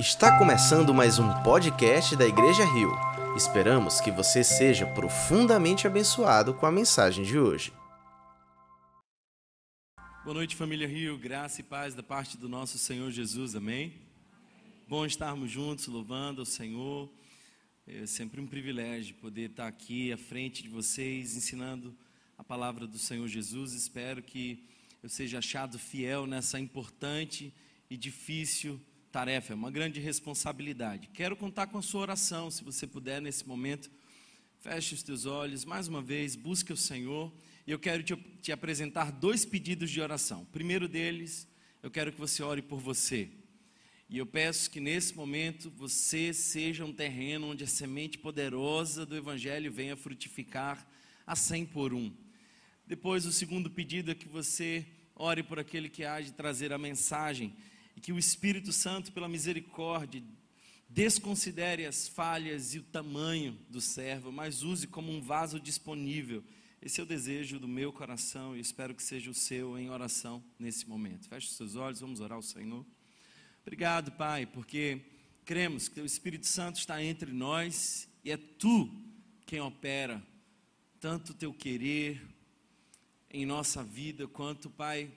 [0.00, 2.90] Está começando mais um podcast da Igreja Rio.
[3.36, 7.70] Esperamos que você seja profundamente abençoado com a mensagem de hoje.
[10.24, 11.18] Boa noite, família Rio.
[11.18, 13.54] Graça e paz da parte do nosso Senhor Jesus.
[13.54, 13.92] Amém?
[14.88, 17.12] Bom estarmos juntos louvando ao Senhor.
[17.86, 21.94] É sempre um privilégio poder estar aqui à frente de vocês, ensinando
[22.38, 23.74] a palavra do Senhor Jesus.
[23.74, 24.64] Espero que
[25.02, 27.52] eu seja achado fiel nessa importante
[27.90, 28.80] e difícil
[29.10, 31.08] tarefa, é uma grande responsabilidade.
[31.12, 33.90] Quero contar com a sua oração, se você puder nesse momento.
[34.60, 37.32] Feche os teus olhos, mais uma vez, busque o Senhor.
[37.66, 40.44] E eu quero te, te apresentar dois pedidos de oração.
[40.52, 41.48] Primeiro deles,
[41.82, 43.28] eu quero que você ore por você.
[44.08, 49.16] E eu peço que nesse momento você seja um terreno onde a semente poderosa do
[49.16, 50.86] Evangelho venha frutificar
[51.26, 52.12] a cem por um.
[52.86, 54.86] Depois, o segundo pedido é que você
[55.16, 57.54] ore por aquele que há de trazer a mensagem
[58.00, 60.22] que o Espírito Santo, pela misericórdia,
[60.88, 66.42] desconsidere as falhas e o tamanho do servo, mas use como um vaso disponível.
[66.82, 70.42] Esse é o desejo do meu coração e espero que seja o seu em oração
[70.58, 71.28] nesse momento.
[71.28, 72.84] Feche os seus olhos, vamos orar ao Senhor.
[73.62, 75.00] Obrigado, Pai, porque
[75.44, 78.90] cremos que o Espírito Santo está entre nós e é tu
[79.46, 80.22] quem opera
[80.98, 82.20] tanto o teu querer
[83.30, 85.10] em nossa vida, quanto, Pai,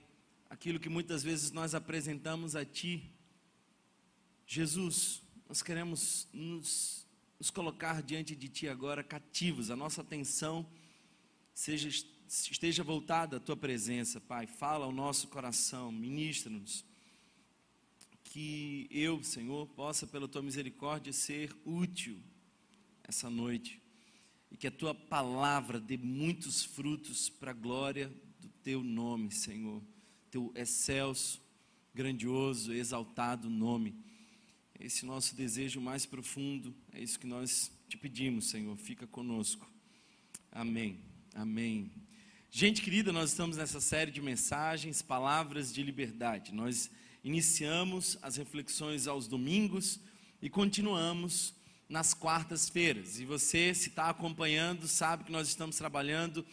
[0.53, 3.11] aquilo que muitas vezes nós apresentamos a Ti.
[4.45, 7.07] Jesus, nós queremos nos,
[7.39, 10.65] nos colocar diante de Ti agora cativos, a nossa atenção
[11.55, 11.89] seja,
[12.27, 14.45] esteja voltada à Tua presença, Pai.
[14.45, 16.85] Fala ao nosso coração, ministra-nos.
[18.23, 22.21] Que eu, Senhor, possa, pela Tua misericórdia, ser útil
[23.03, 23.81] essa noite
[24.51, 28.07] e que a Tua palavra dê muitos frutos para a glória
[28.39, 29.81] do Teu nome, Senhor
[30.33, 31.39] teu excelso,
[31.93, 33.95] grandioso, exaltado nome.
[34.79, 38.75] Esse nosso desejo mais profundo, é isso que nós te pedimos, Senhor.
[38.75, 39.69] Fica conosco.
[40.51, 40.99] Amém.
[41.35, 41.91] Amém.
[42.49, 46.51] Gente querida, nós estamos nessa série de mensagens, palavras de liberdade.
[46.51, 46.89] Nós
[47.23, 49.99] iniciamos as reflexões aos domingos
[50.41, 51.53] e continuamos
[51.87, 53.19] nas quartas-feiras.
[53.19, 56.43] E você, se está acompanhando, sabe que nós estamos trabalhando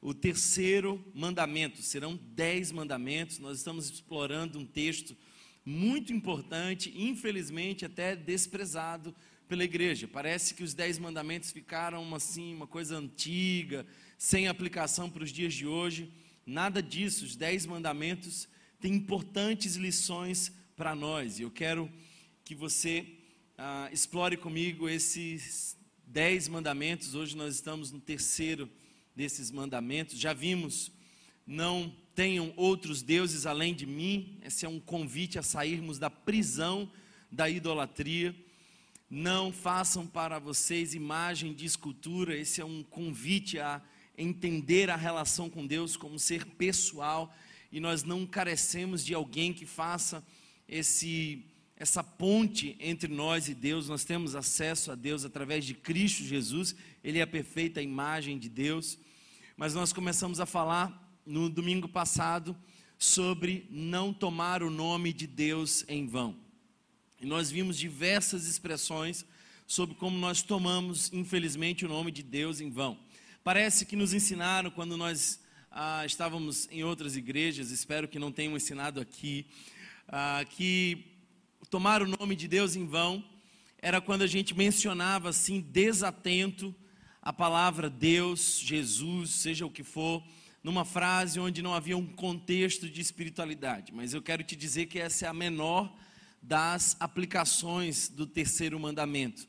[0.00, 1.82] o terceiro mandamento.
[1.82, 3.38] Serão dez mandamentos.
[3.38, 5.16] Nós estamos explorando um texto
[5.64, 9.14] muito importante, infelizmente até desprezado
[9.48, 10.06] pela igreja.
[10.06, 13.86] Parece que os dez mandamentos ficaram assim, uma coisa antiga,
[14.18, 16.12] sem aplicação para os dias de hoje.
[16.44, 17.24] Nada disso.
[17.24, 18.48] Os dez mandamentos
[18.80, 21.38] têm importantes lições para nós.
[21.38, 21.90] E eu quero
[22.44, 23.06] que você
[23.58, 25.76] ah, explore comigo esses
[26.06, 27.14] dez mandamentos.
[27.14, 28.85] Hoje nós estamos no terceiro mandamento
[29.16, 30.18] desses mandamentos.
[30.18, 30.92] Já vimos,
[31.46, 34.38] não tenham outros deuses além de mim.
[34.44, 36.90] Esse é um convite a sairmos da prisão
[37.32, 38.36] da idolatria.
[39.08, 42.36] Não façam para vocês imagem de escultura.
[42.36, 43.80] Esse é um convite a
[44.18, 47.34] entender a relação com Deus como ser pessoal.
[47.72, 50.22] E nós não carecemos de alguém que faça
[50.68, 51.42] esse
[51.78, 56.74] essa ponte entre nós e Deus, nós temos acesso a Deus através de Cristo Jesus,
[57.04, 58.98] Ele é a perfeita imagem de Deus
[59.56, 62.54] mas nós começamos a falar no domingo passado
[62.98, 66.36] sobre não tomar o nome de Deus em vão.
[67.18, 69.24] E nós vimos diversas expressões
[69.66, 72.98] sobre como nós tomamos, infelizmente, o nome de Deus em vão.
[73.42, 75.40] Parece que nos ensinaram quando nós
[75.70, 79.46] ah, estávamos em outras igrejas, espero que não tenham ensinado aqui,
[80.06, 81.16] ah, que
[81.70, 83.24] tomar o nome de Deus em vão
[83.78, 86.74] era quando a gente mencionava assim, desatento,
[87.26, 90.22] a palavra Deus, Jesus, seja o que for,
[90.62, 93.92] numa frase onde não havia um contexto de espiritualidade.
[93.92, 95.92] Mas eu quero te dizer que essa é a menor
[96.40, 99.48] das aplicações do terceiro mandamento.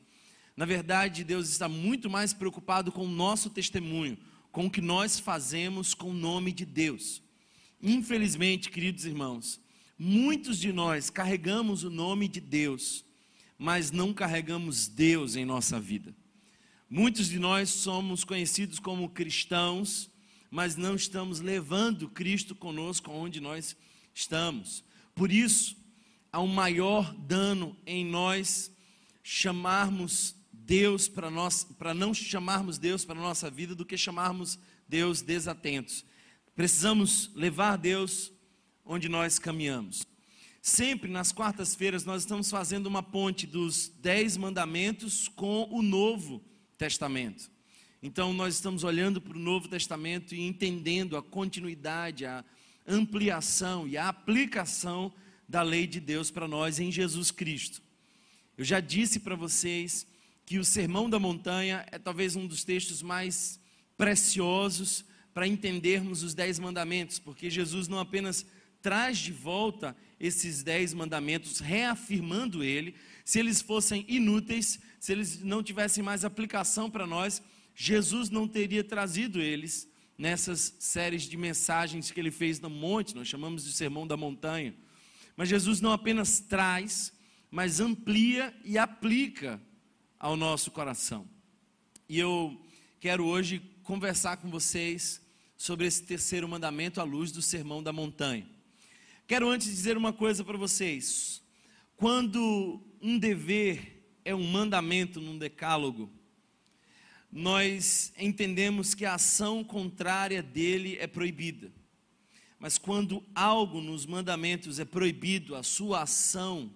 [0.56, 4.18] Na verdade, Deus está muito mais preocupado com o nosso testemunho,
[4.50, 7.22] com o que nós fazemos com o nome de Deus.
[7.80, 9.60] Infelizmente, queridos irmãos,
[9.96, 13.04] muitos de nós carregamos o nome de Deus,
[13.56, 16.12] mas não carregamos Deus em nossa vida.
[16.90, 20.10] Muitos de nós somos conhecidos como cristãos,
[20.50, 23.76] mas não estamos levando Cristo conosco onde nós
[24.14, 24.82] estamos.
[25.14, 25.76] Por isso,
[26.32, 28.72] há um maior dano em nós
[29.22, 34.58] chamarmos Deus para nós, para não chamarmos Deus para nossa vida do que chamarmos
[34.88, 36.06] Deus desatentos.
[36.56, 38.32] Precisamos levar Deus
[38.82, 40.06] onde nós caminhamos.
[40.62, 46.42] Sempre nas quartas-feiras nós estamos fazendo uma ponte dos dez mandamentos com o novo
[46.78, 47.50] Testamento.
[48.00, 52.44] Então, nós estamos olhando para o Novo Testamento e entendendo a continuidade, a
[52.86, 55.12] ampliação e a aplicação
[55.48, 57.82] da lei de Deus para nós em Jesus Cristo.
[58.56, 60.06] Eu já disse para vocês
[60.46, 63.60] que o Sermão da Montanha é talvez um dos textos mais
[63.96, 65.04] preciosos
[65.34, 68.46] para entendermos os dez mandamentos, porque Jesus não apenas
[68.80, 72.94] traz de volta esses dez mandamentos, reafirmando ele,
[73.24, 77.42] se eles fossem inúteis, se eles não tivessem mais aplicação para nós,
[77.74, 83.28] Jesus não teria trazido eles nessas séries de mensagens que ele fez no monte, nós
[83.28, 84.74] chamamos de Sermão da Montanha.
[85.36, 87.12] Mas Jesus não apenas traz,
[87.48, 89.62] mas amplia e aplica
[90.18, 91.28] ao nosso coração.
[92.08, 92.60] E eu
[92.98, 95.20] quero hoje conversar com vocês
[95.56, 98.48] sobre esse terceiro mandamento à luz do Sermão da Montanha.
[99.28, 101.40] Quero antes dizer uma coisa para vocês.
[101.96, 103.97] Quando um dever
[104.28, 106.10] é um mandamento num decálogo,
[107.32, 111.72] nós entendemos que a ação contrária dele é proibida.
[112.58, 116.70] Mas quando algo nos mandamentos é proibido, a sua ação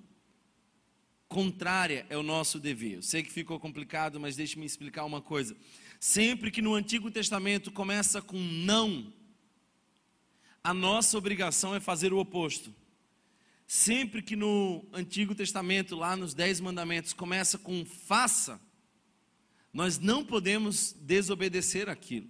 [1.29, 2.95] contrária é o nosso dever.
[2.95, 5.55] Eu sei que ficou complicado, mas deixe-me explicar uma coisa.
[6.01, 9.13] Sempre que no Antigo Testamento começa com não,
[10.65, 12.75] a nossa obrigação é fazer o oposto.
[13.75, 18.61] Sempre que no Antigo Testamento, lá nos Dez Mandamentos, começa com faça,
[19.73, 22.29] nós não podemos desobedecer aquilo.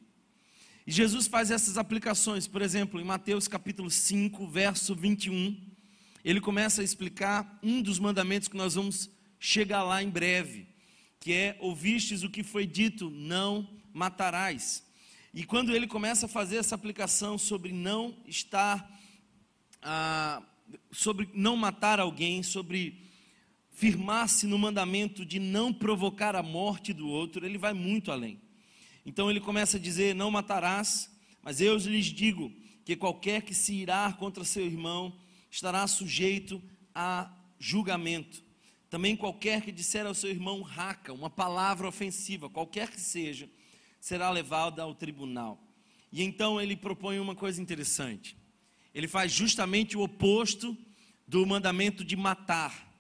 [0.87, 5.61] E Jesus faz essas aplicações, por exemplo, em Mateus capítulo 5, verso 21,
[6.25, 9.11] ele começa a explicar um dos mandamentos que nós vamos
[9.41, 10.69] chegar lá em breve,
[11.19, 14.85] que é: ouvistes o que foi dito, não matarás.
[15.35, 18.89] E quando ele começa a fazer essa aplicação sobre não estar,
[19.83, 20.41] ah,
[20.91, 23.03] sobre não matar alguém, sobre
[23.71, 28.41] firmar-se no mandamento de não provocar a morte do outro, ele vai muito além.
[29.05, 31.11] Então ele começa a dizer: Não matarás,
[31.43, 32.53] mas eu lhes digo
[32.85, 35.17] que qualquer que se irar contra seu irmão
[35.51, 36.63] estará sujeito
[36.95, 38.43] a julgamento.
[38.91, 43.49] Também qualquer que disser ao seu irmão raca, uma palavra ofensiva, qualquer que seja,
[44.01, 45.59] será levado ao tribunal.
[46.13, 48.37] E então ele propõe uma coisa interessante.
[48.95, 50.77] Ele faz justamente o oposto
[51.27, 52.91] do mandamento de matar.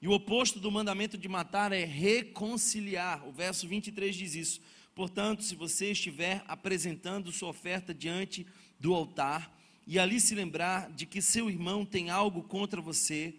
[0.00, 3.26] E o oposto do mandamento de matar é reconciliar.
[3.26, 4.60] O verso 23 diz isso.
[4.94, 8.46] Portanto, se você estiver apresentando sua oferta diante
[8.78, 13.34] do altar e ali se lembrar de que seu irmão tem algo contra você,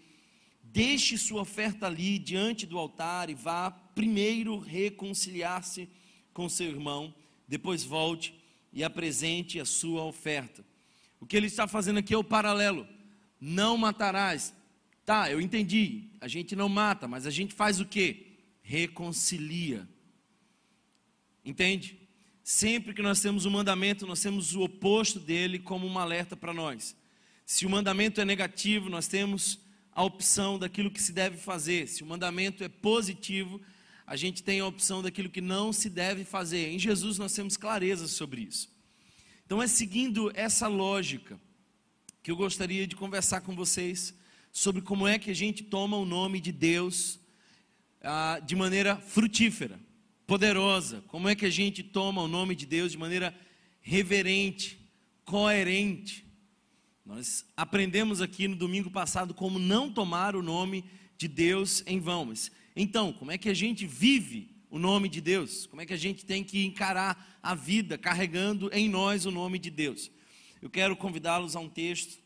[0.63, 5.87] deixe sua oferta ali diante do altar e vá primeiro reconciliar-se
[6.33, 7.13] com seu irmão,
[7.47, 8.33] depois volte
[8.73, 10.64] e apresente a sua oferta.
[11.25, 12.87] O que ele está fazendo aqui é o paralelo.
[13.41, 14.53] Não matarás.
[15.03, 16.03] Tá, eu entendi.
[16.21, 18.37] A gente não mata, mas a gente faz o que?
[18.61, 19.89] Reconcilia.
[21.43, 21.99] Entende?
[22.43, 26.53] Sempre que nós temos um mandamento, nós temos o oposto dele como um alerta para
[26.53, 26.95] nós.
[27.43, 29.59] Se o mandamento é negativo, nós temos
[29.93, 31.87] a opção daquilo que se deve fazer.
[31.87, 33.59] Se o mandamento é positivo,
[34.05, 36.69] a gente tem a opção daquilo que não se deve fazer.
[36.69, 38.74] Em Jesus nós temos clareza sobre isso.
[39.45, 41.39] Então é seguindo essa lógica
[42.23, 44.11] que eu gostaria de conversar com vocês
[44.51, 47.19] sobre como é que a gente toma o nome de Deus
[48.01, 49.79] ah, de maneira frutífera,
[50.25, 51.03] poderosa.
[51.07, 53.37] Como é que a gente toma o nome de Deus de maneira
[53.81, 54.79] reverente,
[55.23, 56.25] coerente.
[57.05, 60.83] Nós aprendemos aqui no domingo passado como não tomar o nome
[61.15, 62.25] de Deus em vão.
[62.25, 65.65] Mas, então, como é que a gente vive o nome de Deus?
[65.67, 69.57] Como é que a gente tem que encarar a vida carregando em nós o nome
[69.57, 70.11] de Deus?
[70.61, 72.19] Eu quero convidá-los a um texto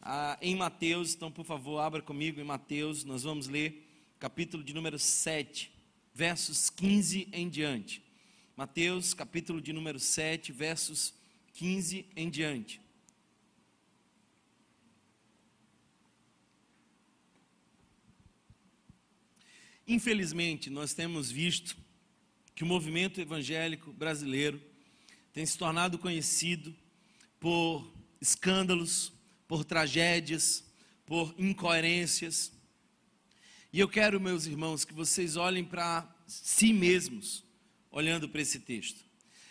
[0.00, 3.86] ah, em Mateus, então por favor, abra comigo em Mateus, nós vamos ler
[4.18, 5.70] capítulo de número 7,
[6.14, 8.02] versos 15 em diante.
[8.56, 11.12] Mateus, capítulo de número 7, versos
[11.52, 12.80] 15 em diante.
[19.86, 21.76] Infelizmente, nós temos visto
[22.60, 24.60] que o movimento evangélico brasileiro
[25.32, 26.76] tem se tornado conhecido
[27.40, 27.90] por
[28.20, 29.14] escândalos,
[29.48, 30.62] por tragédias,
[31.06, 32.52] por incoerências.
[33.72, 37.42] E eu quero, meus irmãos, que vocês olhem para si mesmos,
[37.90, 39.06] olhando para esse texto.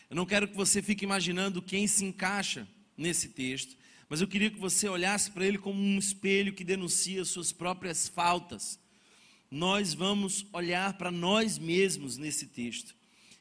[0.07, 3.75] Eu não quero que você fique imaginando quem se encaixa nesse texto,
[4.07, 8.07] mas eu queria que você olhasse para ele como um espelho que denuncia suas próprias
[8.07, 8.79] faltas.
[9.49, 12.98] Nós vamos olhar para nós mesmos nesse texto.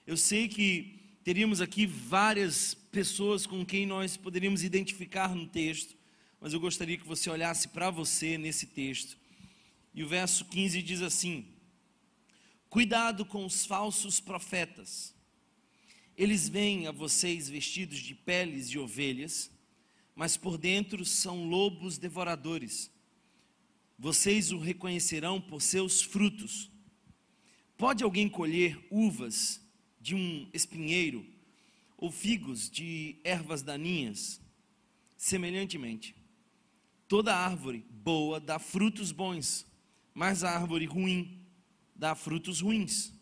[0.08, 5.94] Eu sei que teríamos aqui várias pessoas com quem nós poderíamos identificar no texto,
[6.40, 9.18] mas eu gostaria que você olhasse para você nesse texto.
[9.92, 11.44] E o verso 15 diz assim:
[12.70, 15.14] Cuidado com os falsos profetas.
[16.16, 19.50] Eles vêm a vocês vestidos de peles de ovelhas,
[20.14, 22.90] mas por dentro são lobos devoradores.
[23.98, 26.70] Vocês o reconhecerão por seus frutos.
[27.76, 29.67] Pode alguém colher uvas
[30.08, 31.26] de um espinheiro
[31.98, 34.40] ou figos de ervas daninhas?
[35.18, 36.14] Semelhantemente,
[37.06, 39.66] toda árvore boa dá frutos bons,
[40.14, 41.42] mas a árvore ruim
[41.94, 43.12] dá frutos ruins.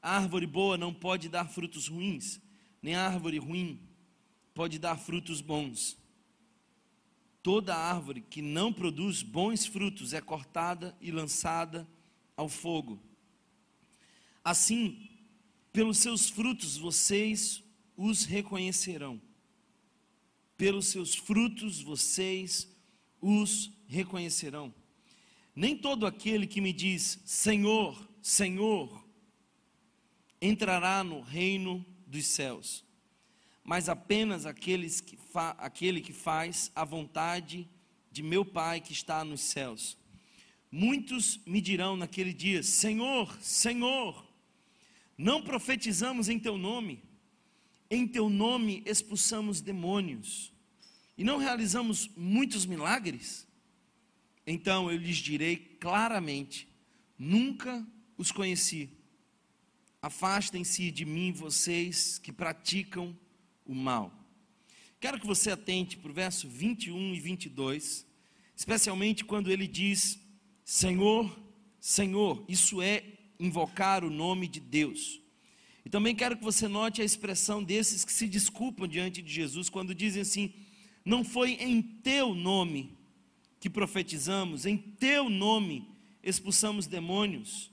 [0.00, 2.40] A árvore boa não pode dar frutos ruins,
[2.80, 3.80] nem a árvore ruim
[4.54, 5.98] pode dar frutos bons.
[7.42, 11.88] Toda árvore que não produz bons frutos é cortada e lançada
[12.36, 13.02] ao fogo.
[14.44, 15.11] Assim,
[15.72, 17.62] pelos seus frutos vocês
[17.96, 19.20] os reconhecerão.
[20.56, 22.68] Pelos seus frutos vocês
[23.20, 24.72] os reconhecerão.
[25.54, 29.02] Nem todo aquele que me diz Senhor, Senhor,
[30.40, 32.84] entrará no reino dos céus,
[33.64, 35.18] mas apenas aqueles que
[35.58, 37.68] aquele que faz a vontade
[38.10, 39.96] de meu Pai que está nos céus.
[40.70, 44.31] Muitos me dirão naquele dia: Senhor, Senhor,
[45.16, 47.02] não profetizamos em teu nome,
[47.90, 50.52] em teu nome expulsamos demônios,
[51.16, 53.46] e não realizamos muitos milagres?
[54.46, 56.68] Então eu lhes direi claramente:
[57.18, 58.90] nunca os conheci.
[60.00, 63.16] Afastem-se de mim, vocês que praticam
[63.64, 64.12] o mal.
[64.98, 68.06] Quero que você atente para o verso 21 e 22,
[68.56, 70.18] especialmente quando ele diz:
[70.64, 71.38] Senhor,
[71.80, 73.11] Senhor, isso é
[73.42, 75.20] invocar o nome de Deus.
[75.84, 79.68] E também quero que você note a expressão desses que se desculpam diante de Jesus
[79.68, 80.54] quando dizem assim:
[81.04, 82.96] Não foi em teu nome
[83.58, 85.88] que profetizamos, em teu nome
[86.22, 87.70] expulsamos demônios,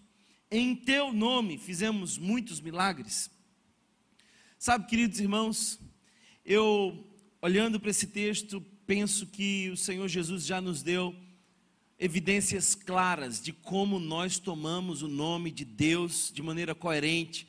[0.49, 3.29] em teu nome fizemos muitos milagres.
[4.57, 5.79] Sabe, queridos irmãos,
[6.43, 7.07] eu
[7.41, 11.15] olhando para esse texto, penso que o Senhor Jesus já nos deu
[11.99, 17.47] evidências claras de como nós tomamos o nome de Deus de maneira coerente,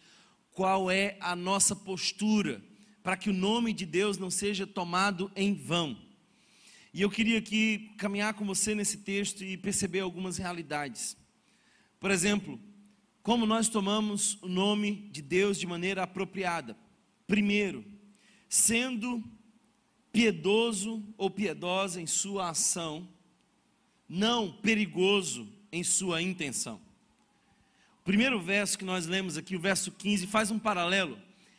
[0.52, 2.60] qual é a nossa postura
[3.02, 5.96] para que o nome de Deus não seja tomado em vão.
[6.92, 11.16] E eu queria aqui caminhar com você nesse texto e perceber algumas realidades.
[12.00, 12.60] Por exemplo,
[13.22, 16.76] como nós tomamos o nome de Deus de maneira apropriada.
[17.26, 17.84] Primeiro,
[18.48, 19.22] sendo
[20.10, 23.08] piedoso ou piedosa em sua ação,
[24.10, 26.80] não perigoso em sua intenção.
[28.00, 31.16] O primeiro verso que nós lemos aqui, o verso 15, faz um paralelo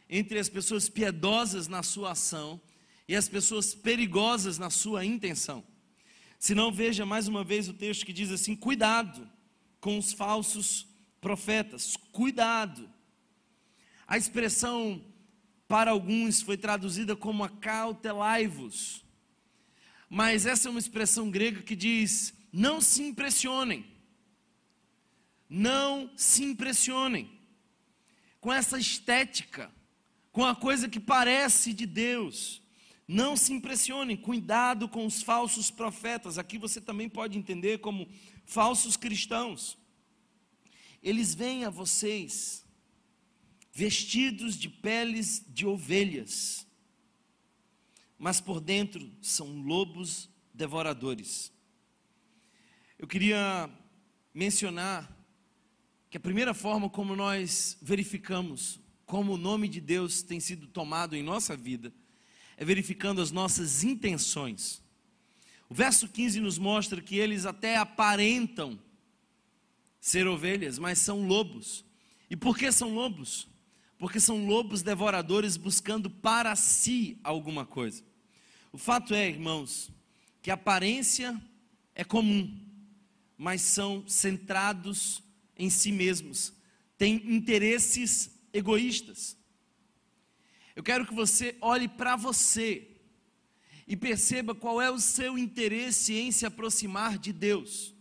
[0.10, 2.60] entre as pessoas piedosas na sua ação
[3.08, 5.64] e as pessoas perigosas na sua intenção.
[6.38, 9.26] Se não, veja mais uma vez o texto que diz assim: cuidado
[9.80, 10.86] com os falsos
[11.22, 12.90] profetas, cuidado.
[14.06, 15.02] A expressão
[15.70, 19.06] para alguns foi traduzida como acautelai-vos.
[20.10, 23.86] Mas essa é uma expressão grega que diz: não se impressionem.
[25.50, 27.30] Não se impressionem
[28.40, 29.72] com essa estética,
[30.32, 32.62] com a coisa que parece de Deus.
[33.08, 36.38] Não se impressionem, cuidado com os falsos profetas.
[36.38, 38.08] Aqui você também pode entender como
[38.46, 39.78] falsos cristãos.
[41.04, 42.66] Eles vêm a vocês
[43.74, 46.68] vestidos de peles de ovelhas,
[48.18, 51.52] mas por dentro são lobos devoradores.
[53.02, 53.68] Eu queria
[54.32, 55.12] mencionar
[56.08, 61.16] que a primeira forma como nós verificamos como o nome de Deus tem sido tomado
[61.16, 61.92] em nossa vida
[62.56, 64.84] é verificando as nossas intenções.
[65.68, 68.80] O verso 15 nos mostra que eles até aparentam
[70.00, 71.84] ser ovelhas, mas são lobos.
[72.30, 73.48] E por que são lobos?
[73.98, 78.04] Porque são lobos devoradores buscando para si alguma coisa.
[78.72, 79.92] O fato é, irmãos,
[80.40, 81.42] que a aparência
[81.96, 82.70] é comum,
[83.42, 85.24] mas são centrados
[85.58, 86.54] em si mesmos,
[86.96, 89.36] têm interesses egoístas.
[90.76, 92.88] Eu quero que você olhe para você
[93.88, 97.96] e perceba qual é o seu interesse em se aproximar de Deus.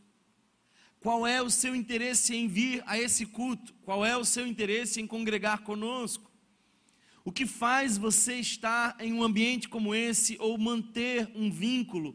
[1.01, 3.73] Qual é o seu interesse em vir a esse culto?
[3.83, 6.31] Qual é o seu interesse em congregar conosco?
[7.25, 12.15] O que faz você estar em um ambiente como esse ou manter um vínculo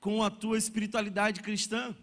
[0.00, 1.94] com a tua espiritualidade cristã?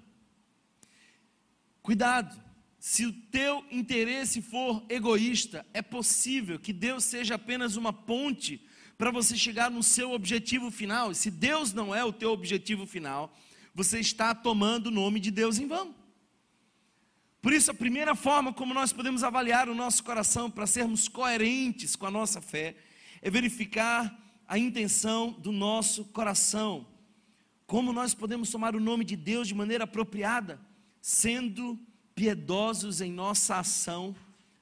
[1.81, 2.39] Cuidado,
[2.79, 8.63] se o teu interesse for egoísta, é possível que Deus seja apenas uma ponte
[8.97, 11.11] para você chegar no seu objetivo final.
[11.11, 13.35] E se Deus não é o teu objetivo final,
[13.73, 15.95] você está tomando o nome de Deus em vão.
[17.41, 21.95] Por isso, a primeira forma como nós podemos avaliar o nosso coração para sermos coerentes
[21.95, 22.75] com a nossa fé
[23.21, 24.15] é verificar
[24.47, 26.87] a intenção do nosso coração.
[27.65, 30.59] Como nós podemos tomar o nome de Deus de maneira apropriada,
[31.01, 31.79] sendo
[32.13, 34.15] piedosos em nossa ação,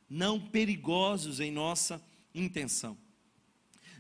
[0.10, 2.02] não perigosos em nossa
[2.34, 2.98] intenção.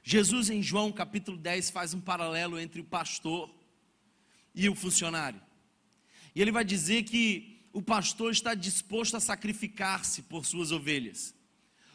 [0.03, 3.49] Jesus, em João capítulo 10, faz um paralelo entre o pastor
[4.53, 5.41] e o funcionário.
[6.35, 11.33] E ele vai dizer que o pastor está disposto a sacrificar-se por suas ovelhas.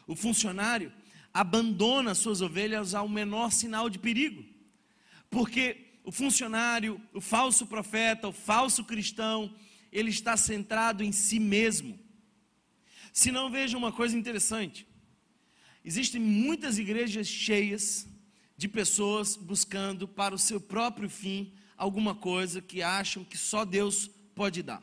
[0.07, 0.91] O funcionário
[1.33, 4.43] abandona suas ovelhas ao menor sinal de perigo.
[5.29, 9.53] Porque o funcionário, o falso profeta, o falso cristão,
[9.91, 11.99] ele está centrado em si mesmo.
[13.13, 14.87] Se não, veja uma coisa interessante.
[15.85, 18.07] Existem muitas igrejas cheias
[18.57, 24.09] de pessoas buscando para o seu próprio fim alguma coisa que acham que só Deus
[24.33, 24.81] pode dar.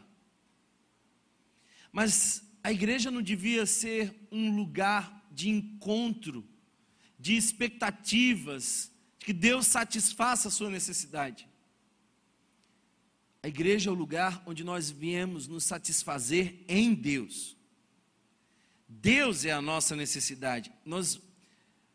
[1.90, 6.46] Mas a igreja não devia ser um lugar de encontro,
[7.18, 8.92] de expectativas,
[9.26, 11.48] que Deus satisfaça a sua necessidade.
[13.42, 17.56] A igreja é o lugar onde nós viemos nos satisfazer em Deus.
[18.88, 20.72] Deus é a nossa necessidade.
[20.84, 21.20] Nós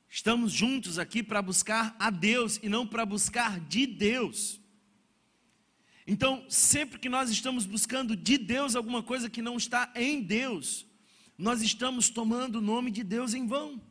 [0.10, 4.60] estamos juntos aqui para buscar a Deus e não para buscar de Deus.
[6.06, 10.86] Então, sempre que nós estamos buscando de Deus alguma coisa que não está em Deus,
[11.38, 13.82] nós estamos tomando o nome de Deus em vão.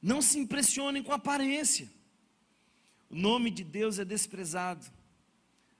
[0.00, 1.97] Não se impressionem com a aparência.
[3.10, 4.84] O nome de Deus é desprezado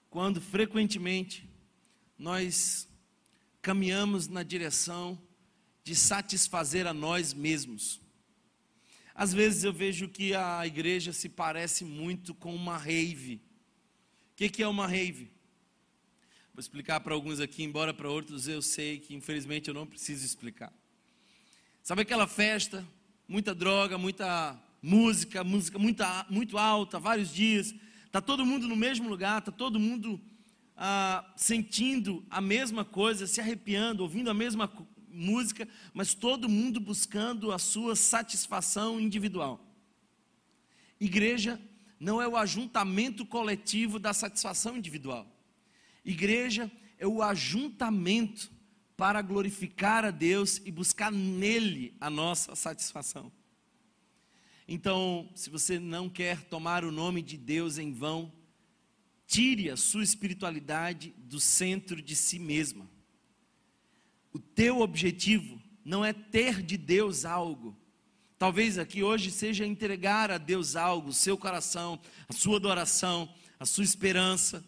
[0.08, 1.46] quando frequentemente
[2.18, 2.88] nós
[3.60, 5.20] caminhamos na direção
[5.84, 8.00] de satisfazer a nós mesmos.
[9.14, 13.42] Às vezes eu vejo que a igreja se parece muito com uma rave.
[14.32, 15.30] O que, é uma rave?
[16.54, 20.24] Vou explicar para alguns aqui, embora para outros eu sei que infelizmente eu não preciso
[20.24, 20.72] explicar.
[21.82, 22.86] Sabe aquela festa,
[23.26, 27.74] muita droga, muita música, música muita, muito alta, vários dias,
[28.06, 30.20] está todo mundo no mesmo lugar, está todo mundo
[30.76, 34.70] ah, sentindo a mesma coisa, se arrepiando, ouvindo a mesma
[35.10, 39.64] música, mas todo mundo buscando a sua satisfação individual.
[41.00, 41.60] Igreja
[41.98, 45.26] não é o ajuntamento coletivo da satisfação individual.
[46.04, 48.50] Igreja é o ajuntamento
[48.96, 53.32] para glorificar a Deus e buscar nele a nossa satisfação.
[54.70, 58.30] Então, se você não quer tomar o nome de Deus em vão,
[59.26, 62.86] tire a sua espiritualidade do centro de si mesma.
[64.30, 67.74] O teu objetivo não é ter de Deus algo.
[68.38, 73.64] Talvez aqui hoje seja entregar a Deus algo, o seu coração, a sua adoração, a
[73.64, 74.62] sua esperança.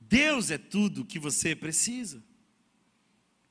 [0.00, 2.24] Deus é tudo que você precisa.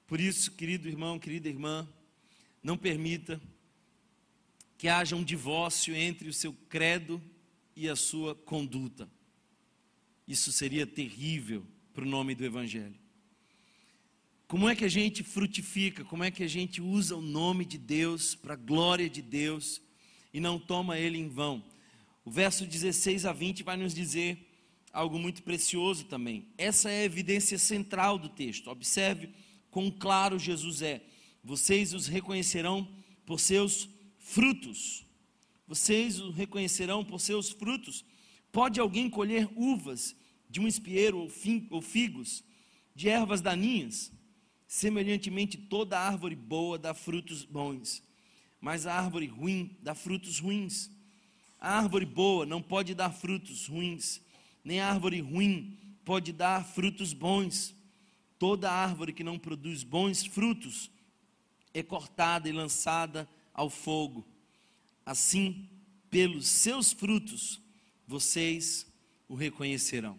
[0.08, 1.88] Por isso, querido irmão, querida irmã,
[2.63, 3.40] não permita
[4.78, 7.22] que haja um divórcio entre o seu credo
[7.76, 9.10] e a sua conduta.
[10.28, 12.96] Isso seria terrível para o nome do Evangelho.
[14.48, 16.06] Como é que a gente frutifica?
[16.06, 19.82] Como é que a gente usa o nome de Deus para a glória de Deus
[20.34, 21.63] e não toma ele em vão?
[22.24, 24.38] O verso 16 a 20 vai nos dizer
[24.94, 26.48] algo muito precioso também.
[26.58, 28.70] Essa é a evidência central do texto.
[28.70, 29.30] Observe
[29.70, 31.02] quão claro Jesus é.
[31.44, 32.88] Vocês os reconhecerão
[33.26, 33.90] por seus
[34.28, 35.06] frutos.
[35.66, 38.04] Vocês o reconhecerão por seus frutos.
[38.52, 40.16] Pode alguém colher uvas
[40.50, 41.30] de um espieiro
[41.70, 42.44] ou figos
[42.94, 44.12] de ervas daninhas?
[44.68, 48.04] Semelhantemente, toda árvore boa dá frutos bons,
[48.60, 50.92] mas a árvore ruim dá frutos ruins.
[51.60, 54.22] A árvore boa não pode dar frutos ruins,
[54.63, 57.74] nem a árvore ruim pode dar frutos bons.
[58.38, 60.92] Toda árvore que não produz bons frutos
[61.74, 64.26] é cortada e lançada ao fogo.
[65.06, 65.67] Assim,
[66.10, 67.60] pelos seus frutos,
[68.08, 68.86] vocês
[69.28, 70.17] o reconhecerão.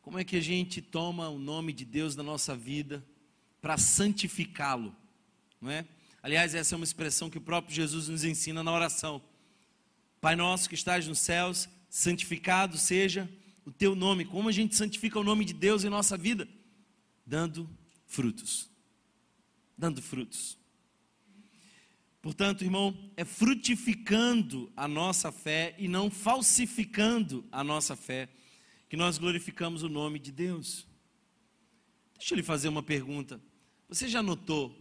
[0.00, 3.04] Como é que a gente toma o nome de Deus na nossa vida
[3.60, 4.94] para santificá-lo?
[5.60, 5.86] Não é?
[6.22, 9.22] Aliás, essa é uma expressão que o próprio Jesus nos ensina na oração.
[10.20, 13.30] Pai nosso que estás nos céus, santificado seja
[13.64, 14.24] o teu nome.
[14.24, 16.48] Como a gente santifica o nome de Deus em nossa vida?
[17.26, 17.68] Dando
[18.06, 18.70] frutos.
[19.76, 20.58] Dando frutos.
[22.24, 28.30] Portanto, irmão, é frutificando a nossa fé e não falsificando a nossa fé
[28.88, 30.86] que nós glorificamos o nome de Deus.
[32.16, 33.38] Deixa eu lhe fazer uma pergunta.
[33.90, 34.74] Você já notou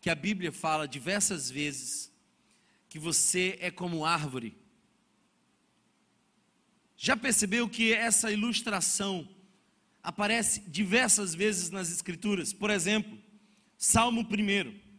[0.00, 2.12] que a Bíblia fala diversas vezes
[2.88, 4.58] que você é como árvore?
[6.96, 9.28] Já percebeu que essa ilustração
[10.02, 12.52] aparece diversas vezes nas Escrituras?
[12.52, 13.16] Por exemplo,
[13.78, 14.89] Salmo 1.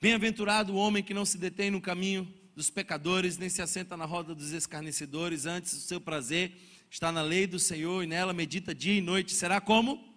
[0.00, 4.04] Bem-aventurado o homem que não se detém no caminho dos pecadores, nem se assenta na
[4.04, 6.56] roda dos escarnecedores, antes o seu prazer
[6.88, 9.34] está na lei do Senhor e nela medita dia e noite.
[9.34, 10.14] Será como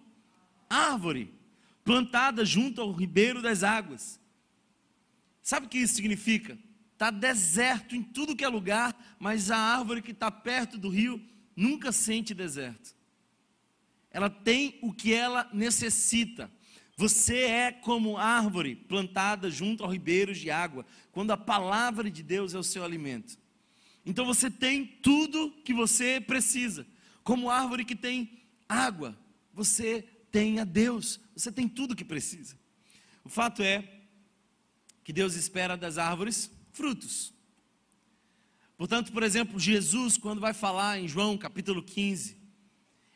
[0.70, 1.34] árvore,
[1.84, 4.20] plantada junto ao ribeiro das águas.
[5.42, 6.56] Sabe o que isso significa?
[6.92, 11.20] Está deserto em tudo que é lugar, mas a árvore que está perto do rio
[11.56, 12.94] nunca sente deserto.
[14.12, 16.48] Ela tem o que ela necessita.
[16.96, 22.54] Você é como árvore plantada junto aos ribeiros de água, quando a palavra de Deus
[22.54, 23.38] é o seu alimento.
[24.04, 26.86] Então você tem tudo que você precisa.
[27.22, 29.16] Como árvore que tem água,
[29.52, 32.58] você tem a Deus, você tem tudo que precisa.
[33.24, 33.88] O fato é
[35.04, 37.32] que Deus espera das árvores frutos.
[38.76, 42.36] Portanto, por exemplo, Jesus, quando vai falar em João capítulo 15,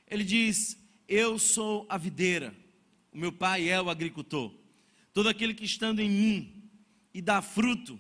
[0.07, 2.55] ele diz: Eu sou a videira,
[3.17, 4.53] o meu pai é o agricultor.
[5.15, 6.71] Todo aquele que estando em mim
[7.15, 7.99] e dá fruto,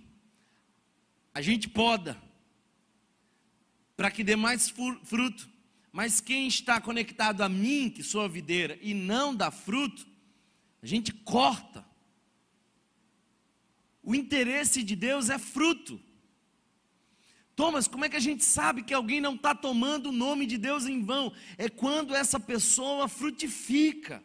[1.33, 2.22] a gente poda,
[3.96, 5.48] para que dê mais fruto.
[5.90, 10.07] Mas quem está conectado a mim, que sou a videira, e não dá fruto,
[10.83, 11.83] a gente corta.
[14.02, 15.98] O interesse de Deus é fruto.
[17.55, 20.59] Thomas, como é que a gente sabe que alguém não está tomando o nome de
[20.59, 21.33] Deus em vão?
[21.57, 24.22] É quando essa pessoa frutifica.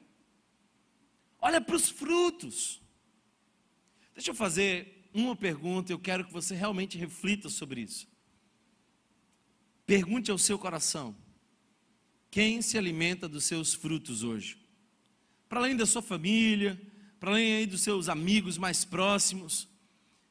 [1.41, 2.80] Olha para os frutos.
[4.13, 8.08] Deixa eu fazer uma pergunta, eu quero que você realmente reflita sobre isso.
[9.86, 11.15] Pergunte ao seu coração:
[12.30, 14.58] quem se alimenta dos seus frutos hoje?
[15.49, 16.80] Para além da sua família,
[17.19, 19.67] para além dos seus amigos mais próximos,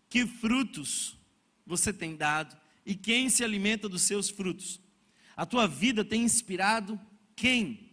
[0.09, 1.19] que frutos
[1.67, 4.81] você tem dado e quem se alimenta dos seus frutos.
[5.37, 6.99] A tua vida tem inspirado
[7.37, 7.90] quem?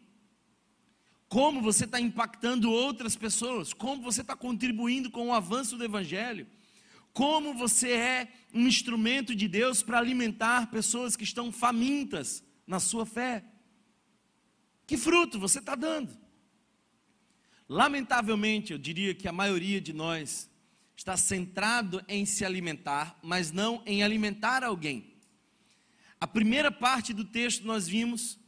[1.30, 3.74] Como você está impactando outras pessoas?
[3.74, 6.48] Como você está contribuindo com o avanço do Evangelho?
[7.14, 13.06] Como você é um instrumento de Deus para alimentar pessoas que estão famintas na sua
[13.06, 13.44] fé?
[14.86, 16.18] Que fruto você está dando?
[17.68, 20.50] Lamentavelmente, eu diria que a maioria de nós
[20.96, 25.14] está centrado em se alimentar, mas não em alimentar alguém.
[26.20, 28.40] A primeira parte do texto nós vimos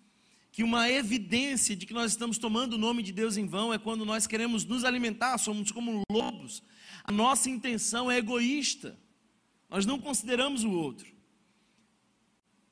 [0.51, 3.77] que uma evidência de que nós estamos tomando o nome de Deus em vão é
[3.77, 6.63] quando nós queremos nos alimentar, somos como lobos.
[7.03, 8.99] A nossa intenção é egoísta.
[9.69, 11.07] Nós não consideramos o outro.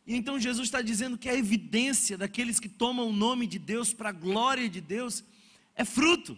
[0.06, 3.94] E então Jesus está dizendo que a evidência daqueles que tomam o nome de Deus
[3.94, 5.24] para a glória de Deus
[5.76, 6.38] é fruto,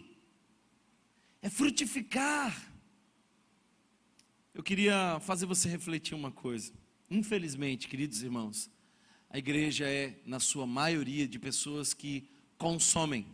[1.40, 2.70] é frutificar.
[4.52, 6.72] Eu queria fazer você refletir uma coisa.
[7.08, 8.68] Infelizmente, queridos irmãos,
[9.30, 13.24] a igreja é, na sua maioria, de pessoas que consomem.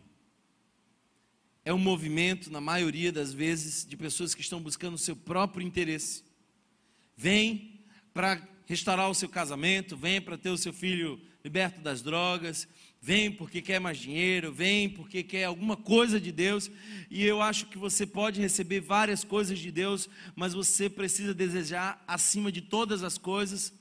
[1.65, 5.65] É um movimento, na maioria das vezes, de pessoas que estão buscando o seu próprio
[5.65, 6.23] interesse.
[7.15, 7.81] Vem
[8.13, 12.67] para restaurar o seu casamento, vem para ter o seu filho liberto das drogas,
[13.01, 16.69] vem porque quer mais dinheiro, vem porque quer alguma coisa de Deus,
[17.09, 22.03] e eu acho que você pode receber várias coisas de Deus, mas você precisa desejar
[22.07, 23.73] acima de todas as coisas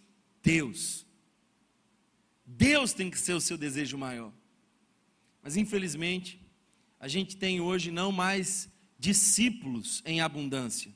[0.43, 1.06] Deus.
[2.47, 4.33] Deus tem que ser o seu desejo maior.
[5.43, 6.41] Mas infelizmente,
[7.01, 10.95] a gente tem hoje não mais discípulos em abundância.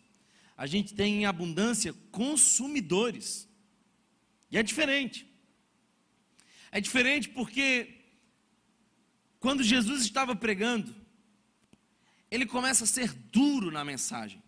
[0.57, 3.49] A gente tem em abundância consumidores.
[4.51, 5.27] E é diferente.
[6.71, 7.97] É diferente porque
[9.41, 10.95] quando Jesus estava pregando,
[12.31, 14.43] ele começa a ser duro na mensagem.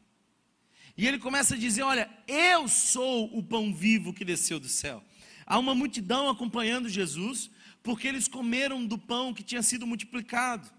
[0.97, 5.03] E ele começa a dizer: Olha, eu sou o pão vivo que desceu do céu.
[5.47, 7.51] Há uma multidão acompanhando Jesus,
[7.83, 10.71] porque eles comeram do pão que tinha sido multiplicado.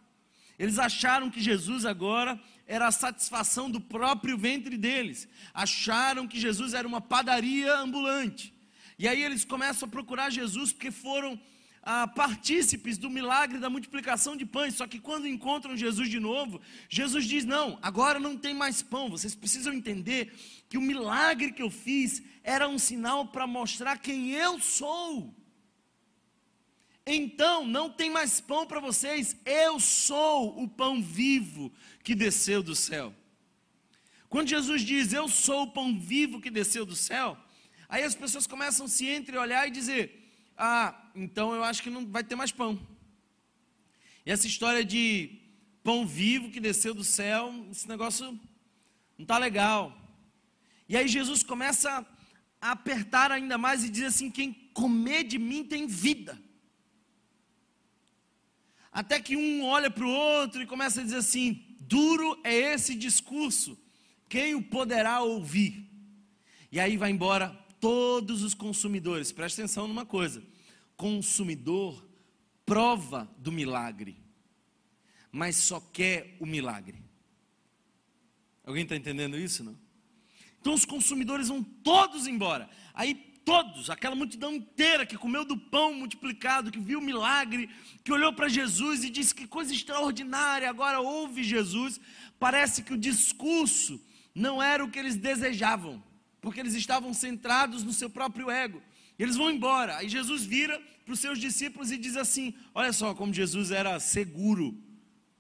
[0.58, 5.28] Eles acharam que Jesus agora era a satisfação do próprio ventre deles.
[5.54, 8.54] Acharam que Jesus era uma padaria ambulante.
[8.98, 11.40] E aí eles começam a procurar Jesus porque foram
[11.82, 16.62] ah, partícipes do milagre da multiplicação de pães, só que quando encontram Jesus de novo,
[16.88, 19.10] Jesus diz: Não, agora não tem mais pão.
[19.10, 20.34] Vocês precisam entender
[20.70, 25.34] que o milagre que eu fiz era um sinal para mostrar quem eu sou.
[27.06, 31.72] Então, não tem mais pão para vocês, eu sou o pão vivo
[32.04, 33.14] que desceu do céu.
[34.30, 37.38] Quando Jesus diz, Eu sou o pão vivo que desceu do céu,
[37.88, 40.24] aí as pessoas começam a se entreolhar e dizer:
[40.58, 42.80] ah, então eu acho que não vai ter mais pão.
[44.26, 45.40] E essa história de
[45.84, 48.40] pão vivo que desceu do céu, esse negócio
[49.18, 49.96] não está legal.
[50.88, 52.06] E aí Jesus começa
[52.72, 56.42] apertar ainda mais e diz assim: quem comer de mim tem vida.
[58.92, 62.96] Até que um olha para o outro e começa a dizer assim: duro é esse
[62.96, 63.78] discurso,
[64.30, 65.90] quem o poderá ouvir?
[66.72, 67.50] E aí vai embora
[67.80, 69.32] todos os consumidores.
[69.32, 70.42] Preste atenção numa coisa:
[70.96, 72.08] consumidor
[72.66, 74.16] prova do milagre,
[75.32, 77.04] mas só quer o milagre.
[78.64, 79.83] Alguém está entendendo isso, não?
[80.64, 82.70] Então os consumidores vão todos embora.
[82.94, 87.70] Aí todos, aquela multidão inteira que comeu do pão multiplicado, que viu o milagre,
[88.02, 92.00] que olhou para Jesus e disse que coisa extraordinária, agora ouve Jesus.
[92.40, 94.00] Parece que o discurso
[94.34, 96.02] não era o que eles desejavam,
[96.40, 98.82] porque eles estavam centrados no seu próprio ego.
[99.20, 99.98] Eles vão embora.
[99.98, 104.00] Aí Jesus vira para os seus discípulos e diz assim: Olha só como Jesus era
[104.00, 104.82] seguro.